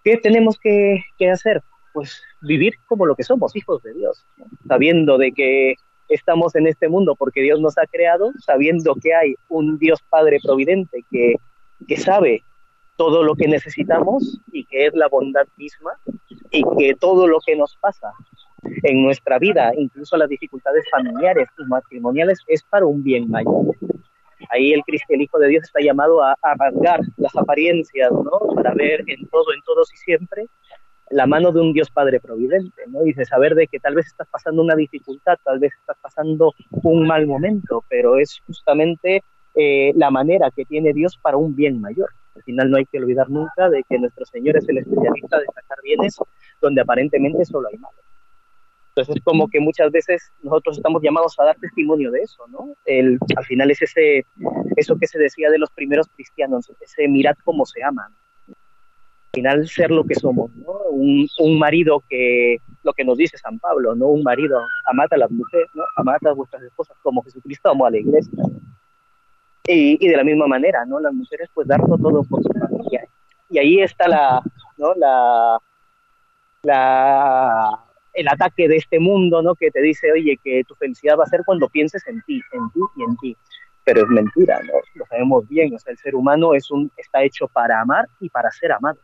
¿Qué 0.05 0.16
tenemos 0.16 0.59
que, 0.59 1.03
hacer? 1.31 1.62
Pues 1.92 2.22
vivir 2.40 2.74
como 2.87 3.07
lo 3.07 3.14
que 3.14 3.24
somos, 3.24 3.57
hijos 3.57 3.83
de 3.83 3.94
Dios, 3.94 4.24
sabiendo 4.66 5.18
de 5.18 5.33
que 5.33 5.74
estamos 6.09 6.55
en 6.55 6.66
este 6.66 6.88
mundo 6.88 7.16
porque 7.16 7.42
Dios 7.42 7.61
nos 7.61 7.77
ha 7.79 7.87
creado, 7.87 8.33
sabiendo 8.38 8.94
que 8.94 9.14
hay 9.14 9.35
un 9.48 9.79
Dios 9.79 10.01
Padre 10.09 10.38
Providente 10.42 11.05
que, 11.11 11.35
que 11.87 11.96
sabe 11.96 12.42
todo 12.96 13.22
lo 13.22 13.35
que 13.35 13.48
necesitamos 13.48 14.40
y 14.53 14.64
que 14.64 14.87
es 14.87 14.94
la 14.94 15.09
bondad 15.09 15.46
misma 15.57 15.92
y 16.51 16.62
que 16.79 16.94
todo 16.94 17.27
lo 17.27 17.38
que 17.44 17.57
nos 17.57 17.77
pasa 17.77 18.12
en 18.62 19.02
nuestra 19.02 19.38
vida, 19.38 19.72
incluso 19.76 20.16
las 20.16 20.28
dificultades 20.28 20.84
familiares 20.90 21.48
y 21.58 21.64
matrimoniales, 21.64 22.40
es 22.46 22.62
para 22.64 22.86
un 22.86 23.02
bien 23.02 23.30
mayor. 23.30 23.76
Ahí 24.50 24.72
el, 24.72 24.82
el 25.08 25.22
Hijo 25.22 25.38
de 25.38 25.48
Dios 25.48 25.64
está 25.64 25.80
llamado 25.80 26.22
a, 26.22 26.36
rasgar 26.58 27.00
las 27.16 27.36
apariencias, 27.36 28.10
¿no? 28.12 28.54
Para 28.54 28.72
ver 28.74 29.02
en 29.06 29.26
todo, 29.28 29.52
en 29.54 29.60
todos 29.62 29.92
y 29.92 29.96
siempre 29.96 30.46
la 31.10 31.26
mano 31.26 31.52
de 31.52 31.60
un 31.60 31.72
Dios 31.72 31.90
Padre 31.90 32.20
Providente, 32.20 32.82
¿no? 32.88 33.02
Dice, 33.02 33.24
saber 33.24 33.54
de 33.54 33.66
que 33.66 33.80
tal 33.80 33.94
vez 33.94 34.06
estás 34.06 34.28
pasando 34.30 34.62
una 34.62 34.74
dificultad, 34.74 35.38
tal 35.42 35.58
vez 35.58 35.72
estás 35.80 35.96
pasando 36.00 36.52
un 36.70 37.06
mal 37.06 37.26
momento, 37.26 37.82
pero 37.88 38.18
es 38.18 38.40
justamente 38.46 39.22
eh, 39.54 39.92
la 39.96 40.10
manera 40.10 40.50
que 40.54 40.64
tiene 40.64 40.92
Dios 40.92 41.18
para 41.20 41.36
un 41.36 41.54
bien 41.54 41.80
mayor. 41.80 42.10
Al 42.36 42.42
final 42.42 42.70
no 42.70 42.76
hay 42.76 42.84
que 42.84 42.98
olvidar 42.98 43.28
nunca 43.30 43.68
de 43.68 43.82
que 43.88 43.98
nuestro 43.98 44.24
Señor 44.26 44.56
es 44.56 44.68
el 44.68 44.78
especialista 44.78 45.38
de 45.38 45.46
sacar 45.46 45.78
bienes 45.82 46.16
donde 46.60 46.82
aparentemente 46.82 47.44
solo 47.44 47.68
hay 47.68 47.78
males. 47.78 48.07
Entonces, 48.98 49.22
como 49.22 49.46
que 49.46 49.61
muchas 49.61 49.92
veces 49.92 50.32
nosotros 50.42 50.76
estamos 50.76 51.00
llamados 51.00 51.38
a 51.38 51.44
dar 51.44 51.56
testimonio 51.56 52.11
de 52.11 52.20
eso, 52.20 52.44
¿no? 52.48 52.74
El, 52.84 53.16
al 53.37 53.44
final 53.44 53.70
es 53.70 53.80
ese, 53.80 54.26
eso 54.74 54.98
que 54.98 55.06
se 55.06 55.20
decía 55.20 55.50
de 55.50 55.58
los 55.58 55.70
primeros 55.70 56.08
cristianos, 56.08 56.68
ese 56.80 57.06
mirad 57.06 57.37
cómo 57.44 57.64
se 57.64 57.80
aman. 57.84 58.12
Al 58.48 58.54
final, 59.32 59.68
ser 59.68 59.92
lo 59.92 60.02
que 60.02 60.16
somos, 60.16 60.52
¿no? 60.56 60.72
Un, 60.90 61.28
un 61.38 61.58
marido 61.61 62.02
que, 62.08 62.56
lo 62.82 62.92
que 62.92 63.04
nos 63.04 63.16
dice 63.18 63.38
San 63.38 63.61
Pablo, 63.61 63.94
¿no? 63.94 64.08
Un 64.08 64.24
marido, 64.24 64.61
amad 64.87 65.06
a 65.12 65.16
las 65.16 65.30
mujeres, 65.30 65.68
¿no? 65.74 65.84
Amad 65.94 66.18
a 66.26 66.32
vuestras 66.32 66.64
esposas 66.64 66.96
como 67.00 67.22
Jesucristo 67.22 67.70
amó 67.70 67.87
a 67.87 67.92
la 67.92 67.98
iglesia. 67.98 68.42
Y, 69.68 70.04
y, 70.04 70.08
de 70.08 70.16
la 70.16 70.24
misma 70.24 70.48
manera, 70.48 70.84
¿no? 70.87 70.98
Las 70.98 71.14
mujeres, 71.14 71.48
pues, 71.54 71.68
darlo 71.68 71.96
todo 71.98 72.24
por 72.24 72.42
su 72.42 72.48
familia. 72.48 73.06
Y 73.48 73.58
ahí 73.58 73.80
está 73.80 74.08
la, 74.08 74.42
¿no? 74.76 74.92
La, 74.94 75.58
la 76.62 77.88
el 78.18 78.28
ataque 78.28 78.66
de 78.66 78.76
este 78.76 78.98
mundo, 78.98 79.42
¿no? 79.42 79.54
Que 79.54 79.70
te 79.70 79.81
dice, 79.81 80.11
oye, 80.12 80.38
que 80.42 80.64
tu 80.66 80.74
felicidad 80.74 81.16
va 81.16 81.22
a 81.22 81.28
ser 81.28 81.42
cuando 81.46 81.68
pienses 81.68 82.07
en 82.09 82.20
ti, 82.22 82.42
en 82.52 82.70
ti 82.70 82.81
y 82.96 83.02
en 83.04 83.16
ti. 83.16 83.37
Pero 83.85 84.02
es 84.02 84.09
mentira, 84.09 84.61
¿no? 84.64 84.72
Lo 84.94 85.07
sabemos 85.07 85.48
bien, 85.48 85.72
o 85.74 85.78
sea, 85.78 85.92
el 85.92 85.98
ser 85.98 86.16
humano 86.16 86.50
está 86.54 87.22
hecho 87.22 87.46
para 87.46 87.81
amar 87.81 88.09
y 88.20 88.28
para 88.28 88.50
ser 88.50 88.72
amado. 88.72 88.98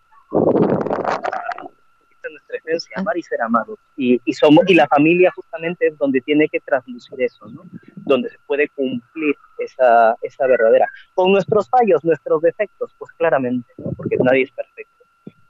Esta 2.11 2.29
es 2.29 2.33
nuestra 2.33 2.57
esencia, 2.59 2.97
amar 2.97 3.17
y 3.17 3.23
ser 3.23 3.41
amado. 3.41 3.79
Y, 3.97 4.21
somos, 4.33 4.65
y 4.69 4.75
la 4.75 4.89
familia 4.89 5.31
justamente 5.35 5.87
es 5.87 5.97
donde 5.97 6.21
tiene 6.21 6.49
que 6.49 6.59
traslucir 6.59 7.23
eso, 7.23 7.47
¿no? 7.47 7.63
Donde 7.95 8.29
se 8.31 8.39
puede 8.47 8.69
cumplir 8.71 9.37
esa, 9.59 10.17
esa 10.23 10.47
verdadera. 10.49 10.89
Con 11.15 11.31
nuestros 11.31 11.71
fallos, 11.71 12.05
nuestros 12.05 12.43
defectos, 12.43 12.93
pues 12.99 13.13
claramente, 13.13 13.73
¿no? 13.79 13.93
Porque 13.93 14.17
nadie 14.17 14.43
es 14.43 14.51
perfecto 14.51 14.94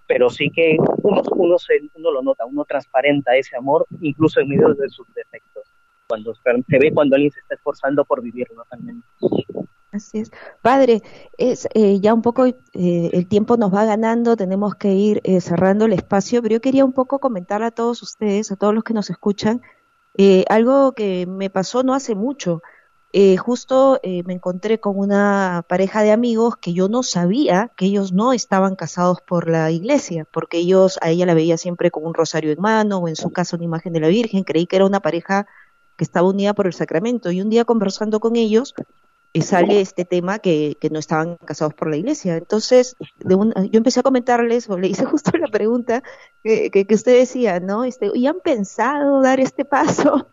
pero 0.07 0.31
sí 0.31 0.51
que 0.51 0.77
uno, 1.03 1.23
uno, 1.37 1.59
se, 1.59 1.81
uno 1.95 2.11
lo 2.11 2.23
nota, 2.23 2.45
uno 2.45 2.65
transparenta 2.65 3.37
ese 3.37 3.57
amor 3.57 3.87
incluso 4.01 4.41
en 4.41 4.49
medio 4.49 4.75
de 4.75 4.89
sus 4.89 5.07
defectos, 5.15 5.65
cuando 6.07 6.35
se 6.35 6.79
ve 6.79 6.93
cuando 6.93 7.17
alguien 7.17 7.33
se 7.33 7.41
está 7.41 7.55
esforzando 7.55 8.05
por 8.05 8.23
vivirlo 8.23 8.65
también. 8.71 9.03
Así 9.95 10.19
es. 10.19 10.33
Padre, 10.61 11.03
es 11.39 11.69
eh, 11.73 12.01
ya 12.01 12.13
un 12.15 12.23
poco 12.23 12.47
eh, 12.47 12.55
el 12.73 13.29
tiempo 13.29 13.57
nos 13.57 13.73
va 13.73 13.85
ganando, 13.85 14.37
tenemos 14.37 14.75
que 14.75 14.93
ir 14.93 15.21
eh, 15.23 15.41
cerrando 15.41 15.85
el 15.85 15.93
espacio, 15.93 16.43
pero 16.43 16.55
yo 16.55 16.61
quería 16.61 16.85
un 16.85 16.93
poco 16.93 17.21
comentar 17.21 17.63
a 17.63 17.71
todos 17.71 18.03
ustedes, 18.03 18.51
a 18.51 18.57
todos 18.57 18.75
los 18.75 18.83
que 18.83 18.93
nos 18.93 19.09
escuchan, 19.09 19.63
algo 20.49 20.93
que 20.93 21.27
me 21.27 21.49
pasó 21.49 21.83
no 21.83 21.95
hace 21.95 22.15
mucho. 22.15 22.61
Eh, 23.17 23.37
justo 23.37 24.01
eh, 24.03 24.25
me 24.25 24.33
encontré 24.33 24.81
con 24.81 24.99
una 24.99 25.65
pareja 25.69 26.03
de 26.03 26.11
amigos 26.11 26.57
que 26.57 26.73
yo 26.73 26.89
no 26.89 27.05
sabía 27.05 27.71
que 27.77 27.87
ellos 27.87 28.13
no 28.13 28.33
estaban 28.33 28.75
casados 28.75 29.21
por 29.21 29.49
la 29.49 29.71
iglesia, 29.71 30.27
porque 30.33 30.59
ellos, 30.59 30.99
a 31.01 31.11
ella 31.11 31.25
la 31.25 31.35
veía 31.35 31.57
siempre 31.57 31.93
con 31.93 32.05
un 32.05 32.13
rosario 32.13 32.51
en 32.51 32.61
mano 32.61 32.99
o 32.99 33.07
en 33.07 33.15
su 33.15 33.31
casa 33.31 33.55
una 33.55 33.67
imagen 33.67 33.93
de 33.93 34.01
la 34.01 34.09
Virgen, 34.09 34.43
creí 34.43 34.67
que 34.67 34.75
era 34.75 34.85
una 34.85 34.99
pareja 34.99 35.47
que 35.97 36.03
estaba 36.03 36.29
unida 36.29 36.55
por 36.55 36.67
el 36.67 36.73
sacramento. 36.73 37.31
Y 37.31 37.41
un 37.41 37.51
día 37.51 37.65
conversando 37.65 38.19
con 38.19 38.35
ellos, 38.35 38.75
eh, 39.33 39.43
sale 39.43 39.81
este 39.81 40.05
tema 40.05 40.41
que, 40.41 40.77
que, 40.81 40.91
no 40.91 40.99
estaban 40.99 41.37
casados 41.37 41.75
por 41.75 41.89
la 41.89 41.97
iglesia. 41.97 42.37
Entonces, 42.37 42.97
de 43.21 43.37
yo 43.37 43.79
empecé 43.79 44.01
a 44.01 44.03
comentarles, 44.03 44.69
o 44.69 44.77
le 44.77 44.89
hice 44.89 45.05
justo 45.05 45.31
la 45.39 45.47
pregunta 45.47 46.03
que, 46.43 46.69
que, 46.69 46.85
que 46.85 46.95
usted 46.97 47.17
decía, 47.17 47.61
¿no? 47.61 47.85
Este, 47.85 48.11
¿Y 48.13 48.27
han 48.27 48.41
pensado 48.41 49.23
dar 49.23 49.39
este 49.39 49.65
paso? 49.65 50.27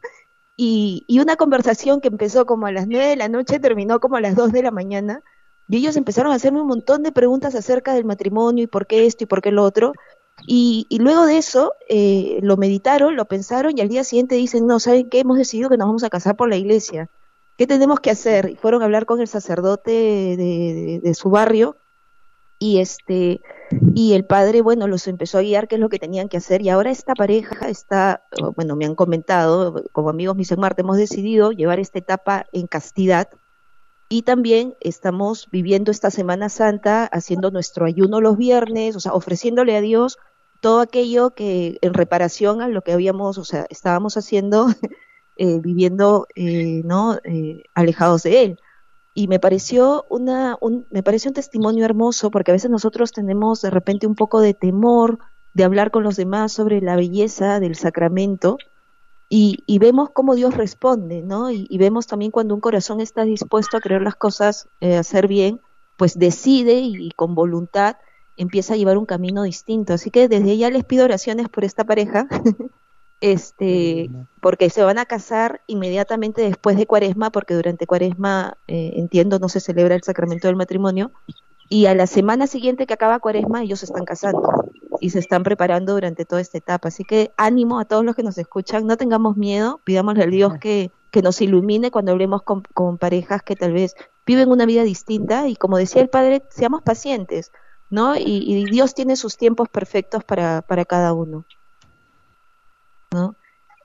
Y, 0.58 1.06
una 1.20 1.36
conversación 1.36 2.02
que 2.02 2.10
empezó 2.10 2.46
como 2.46 2.68
a 2.68 2.72
las 2.72 2.88
nueve 2.88 3.08
de 3.08 3.16
la 3.16 3.30
noche 3.30 3.60
terminó 3.60 4.00
como 4.00 4.18
a 4.18 4.22
las 4.22 4.36
dos 4.36 4.52
de 4.52 4.64
la 4.64 4.72
mañana. 4.72 5.24
Y 5.68 5.78
ellos 5.78 5.96
empezaron 5.96 6.32
a 6.32 6.36
hacerme 6.36 6.62
un 6.62 6.68
montón 6.68 7.04
de 7.04 7.12
preguntas 7.12 7.56
acerca 7.56 7.94
del 7.94 8.06
matrimonio 8.06 8.64
y 8.66 8.68
por 8.68 8.88
qué 8.88 9.06
esto 9.06 9.24
y 9.24 9.28
por 9.28 9.42
qué 9.42 9.52
lo 9.52 9.64
otro. 9.64 9.94
Y, 10.48 10.88
luego 11.00 11.26
de 11.26 11.38
eso 11.38 11.74
eh, 11.88 12.40
lo 12.42 12.58
meditaron, 12.58 13.16
lo 13.16 13.26
pensaron 13.26 13.78
y 13.78 13.82
al 13.82 13.90
día 13.90 14.04
siguiente 14.04 14.36
dicen, 14.36 14.68
no, 14.68 14.80
¿saben 14.80 15.10
qué? 15.10 15.20
Hemos 15.20 15.38
decidido 15.38 15.70
que 15.70 15.78
nos 15.78 15.88
vamos 15.88 16.04
a 16.04 16.10
casar 16.10 16.36
por 16.36 16.50
la 16.50 16.58
iglesia. 16.58 17.10
¿Qué 17.58 17.68
tenemos 17.68 18.00
que 18.00 18.12
hacer? 18.12 18.50
Y 18.50 18.56
fueron 18.56 18.82
a 18.82 18.86
hablar 18.86 19.06
con 19.06 19.22
el 19.22 19.28
sacerdote 19.28 19.92
de 19.92 21.14
su 21.14 21.30
barrio 21.30 21.78
y 22.60 22.80
este 22.80 23.42
y 23.94 24.14
el 24.14 24.26
padre 24.26 24.62
bueno 24.62 24.88
los 24.88 25.08
empezó 25.08 25.38
a 25.38 25.42
guiar 25.42 25.68
qué 25.68 25.76
es 25.76 25.82
lo 25.82 25.90
que 25.90 26.00
tenían 26.00 26.30
que 26.30 26.38
hacer 26.38 26.62
y 26.62 26.70
ahora 26.70 26.92
esta 26.92 27.14
pareja 27.14 27.70
está 27.70 28.24
bueno 28.56 28.76
me 28.76 28.86
han 28.86 28.96
comentado 28.96 29.84
como 29.92 30.10
amigos 30.10 30.36
mis 30.36 30.56
Marte 30.58 30.82
hemos 30.82 30.98
decidido 30.98 31.52
llevar 31.52 31.80
esta 31.80 32.00
etapa 32.00 32.46
en 32.52 32.68
castidad 32.68 33.30
y 34.10 34.24
también 34.24 34.76
estamos 34.82 35.48
viviendo 35.52 35.92
esta 35.92 36.12
Semana 36.12 36.50
Santa 36.50 37.06
haciendo 37.06 37.52
nuestro 37.52 37.86
ayuno 37.86 38.22
los 38.22 38.38
viernes 38.38 38.96
o 38.96 39.00
sea 39.00 39.14
ofreciéndole 39.14 39.76
a 39.76 39.82
Dios 39.82 40.18
todo 40.60 40.82
aquello 40.82 41.32
que 41.32 41.80
en 41.82 41.94
reparación 41.94 42.62
a 42.62 42.68
lo 42.68 42.82
que 42.82 42.94
habíamos 42.94 43.38
o 43.38 43.46
sea 43.46 43.66
estábamos 43.70 44.18
haciendo 44.18 44.68
eh, 45.38 45.60
viviendo 45.60 46.28
eh, 46.36 46.82
no 46.86 47.18
eh, 47.24 47.64
alejados 47.74 48.24
de 48.24 48.44
él 48.44 48.60
y 49.14 49.28
me 49.28 49.40
pareció 49.40 50.06
una 50.10 50.58
un, 50.62 50.86
me 50.90 51.04
pareció 51.04 51.30
un 51.30 51.36
testimonio 51.36 51.86
hermoso 51.86 52.32
porque 52.32 52.52
a 52.52 52.54
veces 52.54 52.72
nosotros 52.72 53.12
tenemos 53.12 53.62
de 53.62 53.70
repente 53.70 54.08
un 54.08 54.16
poco 54.16 54.40
de 54.40 54.54
temor 54.54 55.20
de 55.54 55.64
hablar 55.64 55.92
con 55.92 56.04
los 56.04 56.16
demás 56.16 56.54
sobre 56.54 56.82
la 56.82 56.96
belleza 56.96 57.60
del 57.60 57.76
sacramento 57.76 58.58
y, 59.34 59.64
y 59.66 59.80
vemos 59.80 60.10
cómo 60.10 60.36
Dios 60.36 60.56
responde, 60.56 61.22
¿no? 61.22 61.52
Y, 61.52 61.78
vemos 61.78 62.06
también 62.06 62.32
cuando 62.32 62.54
un 62.54 62.60
corazón 62.60 63.00
está 63.00 63.24
dispuesto 63.24 63.78
a 63.78 63.80
creer 63.80 64.02
las 64.02 64.16
cosas, 64.16 64.68
eh, 64.82 64.98
a 64.98 65.00
hacer 65.00 65.30
bien, 65.30 65.62
pues 65.96 66.20
decide 66.20 66.82
y, 66.82 67.12
con 67.12 67.34
voluntad 67.34 67.96
empieza 68.36 68.74
a 68.74 68.78
llevar 68.78 68.98
un 68.98 69.06
camino 69.06 69.44
distinto. 69.44 69.94
Así 69.94 70.12
que 70.12 70.28
desde 70.28 70.58
ya 70.58 70.70
les 70.70 70.84
pido 70.84 71.06
oraciones 71.06 71.48
por 71.48 71.64
esta 71.64 71.86
pareja 71.86 72.28
este, 73.22 74.10
porque 74.42 74.70
se 74.70 74.84
van 74.84 74.98
a 74.98 75.06
casar 75.06 75.62
inmediatamente 75.68 76.42
después 76.42 76.76
de 76.76 76.88
Cuaresma, 76.88 77.30
porque 77.30 77.54
durante 77.54 77.86
Cuaresma, 77.86 78.58
eh, 78.68 78.94
entiendo, 78.96 79.40
no 79.40 79.48
se 79.48 79.60
celebra 79.60 79.96
el 79.96 80.04
sacramento 80.04 80.48
del 80.48 80.56
matrimonio, 80.58 81.12
y 81.70 81.86
a 81.86 81.96
la 81.96 82.06
semana 82.06 82.48
siguiente 82.48 82.86
que 82.86 82.94
acaba 82.94 83.20
Cuaresma 83.20 83.64
ellos 83.64 83.80
se 83.80 83.86
están 83.86 84.04
casando 84.04 84.42
y 85.00 85.12
se 85.12 85.20
están 85.20 85.44
preparando 85.44 85.94
durante 85.94 86.26
toda 86.26 86.42
esta 86.42 86.58
etapa. 86.58 86.90
Así 86.90 87.06
que 87.06 87.32
ánimo 87.38 87.80
a 87.80 87.86
todos 87.86 88.04
los 88.04 88.14
que 88.14 88.24
nos 88.24 88.38
escuchan, 88.38 88.86
no 88.86 88.98
tengamos 88.98 89.38
miedo, 89.38 89.80
pidámosle 89.86 90.24
al 90.24 90.32
Dios 90.32 90.58
que, 90.60 90.92
que 91.12 91.22
nos 91.22 91.40
ilumine 91.42 91.90
cuando 91.90 92.12
hablemos 92.12 92.42
con, 92.42 92.98
parejas 92.98 93.42
que 93.42 93.56
tal 93.56 93.72
vez 93.72 93.96
viven 94.26 94.50
una 94.50 94.66
vida 94.66 94.84
distinta 94.84 95.48
y 95.48 95.56
como 95.56 95.78
decía 95.78 96.02
el 96.02 96.10
Padre, 96.10 96.44
seamos 96.50 96.82
pacientes, 96.82 97.54
¿no? 97.90 98.18
Y, 98.18 98.44
y 98.46 98.66
Dios 98.66 98.94
tiene 98.94 99.16
sus 99.16 99.38
tiempos 99.38 99.70
perfectos 99.70 100.26
para, 100.26 100.62
para 100.64 100.84
cada 100.84 101.14
uno. 101.14 101.46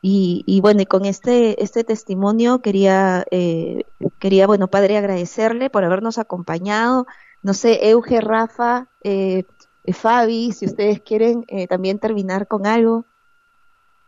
Y, 0.03 0.45
y, 0.47 0.61
bueno, 0.61 0.83
y 0.83 0.87
con 0.87 1.05
este, 1.05 1.63
este 1.63 1.83
testimonio 1.83 2.61
quería, 2.61 3.25
eh, 3.31 3.85
quería, 4.19 4.47
bueno, 4.47 4.69
padre, 4.69 4.97
agradecerle 4.97 5.69
por 5.71 5.85
habernos 5.85 6.19
acompañado. 6.19 7.07
No 7.43 7.55
sé, 7.55 7.91
Euge, 7.91 8.21
Rafa, 8.21 8.89
eh, 9.03 9.45
Fabi, 9.93 10.53
si 10.53 10.67
ustedes 10.67 11.01
quieren 11.01 11.45
eh, 11.49 11.67
también 11.67 11.99
terminar 11.99 12.47
con 12.47 12.67
algo. 12.67 13.05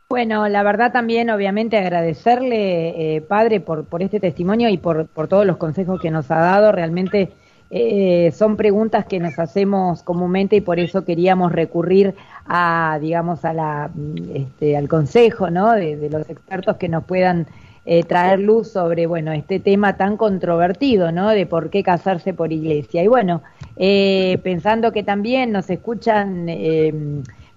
Bueno, 0.08 0.48
la 0.48 0.62
verdad 0.62 0.92
también, 0.92 1.30
obviamente, 1.30 1.76
agradecerle, 1.76 3.16
eh, 3.16 3.20
padre, 3.20 3.60
por, 3.60 3.84
por 3.84 4.02
este 4.02 4.20
testimonio 4.20 4.68
y 4.68 4.78
por, 4.78 5.06
por 5.06 5.28
todos 5.28 5.44
los 5.44 5.56
consejos 5.56 6.00
que 6.00 6.10
nos 6.10 6.30
ha 6.30 6.38
dado. 6.38 6.72
Realmente 6.72 7.32
eh, 7.70 8.32
son 8.34 8.56
preguntas 8.56 9.04
que 9.04 9.20
nos 9.20 9.38
hacemos 9.38 10.02
comúnmente 10.02 10.56
y 10.56 10.60
por 10.62 10.78
eso 10.78 11.04
queríamos 11.04 11.52
recurrir 11.52 12.14
a, 12.46 12.98
digamos, 13.00 13.44
a 13.44 13.52
la, 13.52 13.90
este, 14.34 14.76
al 14.76 14.88
consejo, 14.88 15.50
¿no? 15.50 15.72
De, 15.72 16.08
los 16.10 16.28
expertos 16.30 16.76
que 16.76 16.88
nos 16.88 17.04
puedan 17.04 17.46
eh, 17.84 18.04
traer 18.04 18.40
luz 18.40 18.68
sobre, 18.68 19.06
bueno, 19.06 19.32
este 19.32 19.60
tema 19.60 19.98
tan 19.98 20.16
controvertido, 20.16 21.12
¿no? 21.12 21.28
De 21.28 21.44
por 21.44 21.68
qué 21.68 21.82
casarse 21.82 22.32
por 22.32 22.52
iglesia. 22.52 23.02
Y 23.02 23.08
bueno, 23.08 23.42
eh, 23.76 24.38
pensando 24.42 24.90
que 24.90 25.02
también 25.02 25.52
nos 25.52 25.68
escuchan 25.68 26.46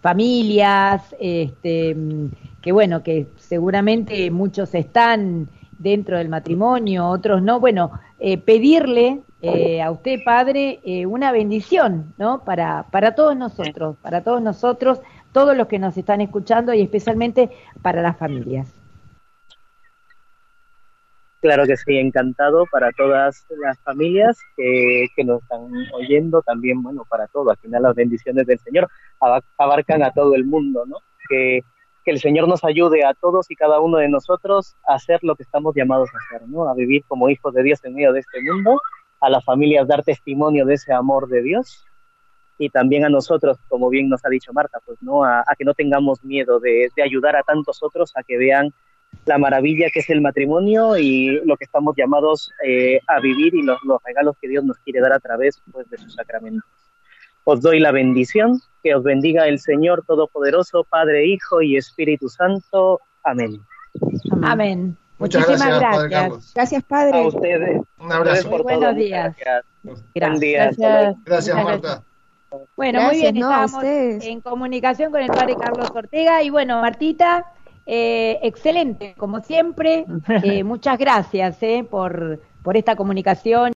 familias, 0.01 1.15
este, 1.21 1.95
que 2.61 2.71
bueno, 2.73 3.01
que 3.01 3.27
seguramente 3.37 4.29
muchos 4.29 4.75
están 4.75 5.47
dentro 5.79 6.17
del 6.17 6.27
matrimonio, 6.27 7.07
otros 7.07 7.41
no, 7.41 7.61
bueno, 7.61 7.91
pedirle 8.45 9.21
eh, 9.41 9.81
a 9.81 9.89
usted, 9.89 10.19
Padre, 10.23 10.79
eh, 10.83 11.05
una 11.05 11.31
bendición, 11.31 12.13
¿no? 12.17 12.43
Para, 12.43 12.85
para 12.91 13.15
todos 13.15 13.35
nosotros, 13.35 13.97
para 14.01 14.23
todos 14.23 14.41
nosotros, 14.41 15.01
todos 15.31 15.57
los 15.57 15.67
que 15.67 15.79
nos 15.79 15.97
están 15.97 16.21
escuchando 16.21 16.73
y 16.73 16.81
especialmente 16.81 17.49
para 17.81 18.01
las 18.01 18.17
familias. 18.17 18.71
Claro 21.41 21.65
que 21.65 21.75
sí, 21.75 21.97
encantado 21.97 22.67
para 22.71 22.91
todas 22.91 23.47
las 23.49 23.79
familias 23.79 24.37
que, 24.55 25.07
nos 25.25 25.41
están 25.41 25.71
oyendo, 25.93 26.43
también, 26.43 26.83
bueno, 26.83 27.03
para 27.09 27.25
todos. 27.27 27.49
Al 27.49 27.57
final 27.57 27.81
las 27.81 27.95
bendiciones 27.95 28.45
del 28.45 28.59
Señor 28.59 28.87
abarcan 29.57 30.03
a 30.03 30.11
todo 30.11 30.35
el 30.35 30.45
mundo, 30.45 30.85
¿no? 30.85 30.97
Que, 31.27 31.61
que 32.05 32.11
el 32.11 32.19
Señor 32.19 32.47
nos 32.47 32.63
ayude 32.63 33.03
a 33.03 33.15
todos 33.15 33.49
y 33.49 33.55
cada 33.55 33.79
uno 33.79 33.97
de 33.97 34.07
nosotros 34.07 34.75
a 34.87 34.93
hacer 34.93 35.19
lo 35.23 35.35
que 35.35 35.41
estamos 35.41 35.73
llamados 35.73 36.09
a 36.13 36.17
hacer, 36.35 36.47
¿no? 36.47 36.69
A 36.69 36.75
vivir 36.75 37.03
como 37.07 37.27
hijos 37.27 37.55
de 37.55 37.63
Dios 37.63 37.83
en 37.85 37.95
medio 37.95 38.13
de 38.13 38.19
este 38.19 38.39
mundo 38.43 38.79
a 39.21 39.29
las 39.29 39.45
familias 39.45 39.87
dar 39.87 40.03
testimonio 40.03 40.65
de 40.65 40.73
ese 40.73 40.91
amor 40.91 41.29
de 41.29 41.41
Dios 41.41 41.85
y 42.57 42.69
también 42.69 43.05
a 43.05 43.09
nosotros, 43.09 43.57
como 43.67 43.89
bien 43.89 44.09
nos 44.09 44.23
ha 44.23 44.29
dicho 44.29 44.53
Marta, 44.53 44.79
pues 44.85 45.01
no 45.01 45.23
a, 45.23 45.43
que 45.57 45.65
no 45.65 45.73
tengamos 45.73 46.23
miedo 46.23 46.59
de, 46.59 46.91
ayudar 47.03 47.35
a 47.35 47.43
tantos 47.43 47.81
otros 47.81 48.11
a 48.15 48.23
que 48.23 48.37
vean 48.37 48.71
la 49.25 49.37
maravilla 49.37 49.89
que 49.91 49.99
es 49.99 50.09
el 50.09 50.21
matrimonio 50.21 50.95
y 50.95 51.41
lo 51.43 51.57
que 51.57 51.65
estamos 51.65 51.95
llamados 51.97 52.51
eh, 52.65 52.99
a 53.07 53.19
vivir 53.19 53.55
y 53.55 53.63
los, 53.63 53.79
regalos 54.05 54.35
que 54.39 54.47
Dios 54.47 54.63
nos 54.63 54.77
quiere 54.77 55.01
dar 55.01 55.13
a 55.13 55.19
través 55.19 55.61
pues, 55.71 55.89
de 55.89 55.97
sus 55.97 56.13
sacramentos. 56.13 56.69
Os 57.43 57.61
doy 57.61 57.79
la 57.79 57.91
bendición, 57.91 58.59
que 58.83 58.93
os 58.93 59.03
bendiga 59.03 59.47
el 59.47 59.59
Señor 59.59 60.03
Todopoderoso, 60.05 60.83
Padre, 60.83 61.25
Hijo 61.25 61.63
y 61.63 61.77
Espíritu 61.77 62.29
Santo. 62.29 63.01
Amén. 63.23 63.59
Amén. 64.43 64.95
Muchísimas 65.21 65.59
gracias. 65.59 65.95
Padre 65.95 66.09
Carlos. 66.09 66.51
Gracias, 66.55 66.83
Padre. 66.83 67.19
A 67.19 67.27
ustedes. 67.27 67.81
Un 67.99 68.11
abrazo. 68.11 68.49
Muy 68.49 68.61
buenos 68.61 68.95
días. 68.95 69.35
Gracias. 70.15 71.15
Gracias, 71.23 71.63
Marta. 71.63 72.03
Bueno, 72.75 73.03
muy 73.03 73.15
bien, 73.15 73.37
estamos 73.37 73.83
en 73.83 74.41
comunicación 74.41 75.11
con 75.11 75.21
el 75.21 75.29
padre 75.29 75.55
Carlos 75.55 75.89
Ortega. 75.93 76.43
Y 76.43 76.49
bueno, 76.49 76.81
Martita, 76.81 77.45
eh, 77.85 78.39
excelente, 78.41 79.13
como 79.17 79.41
siempre. 79.41 80.05
Eh, 80.43 80.63
muchas 80.63 80.97
gracias 80.97 81.61
eh, 81.61 81.85
por, 81.89 82.41
por 82.63 82.75
esta 82.75 82.95
comunicación. 82.95 83.69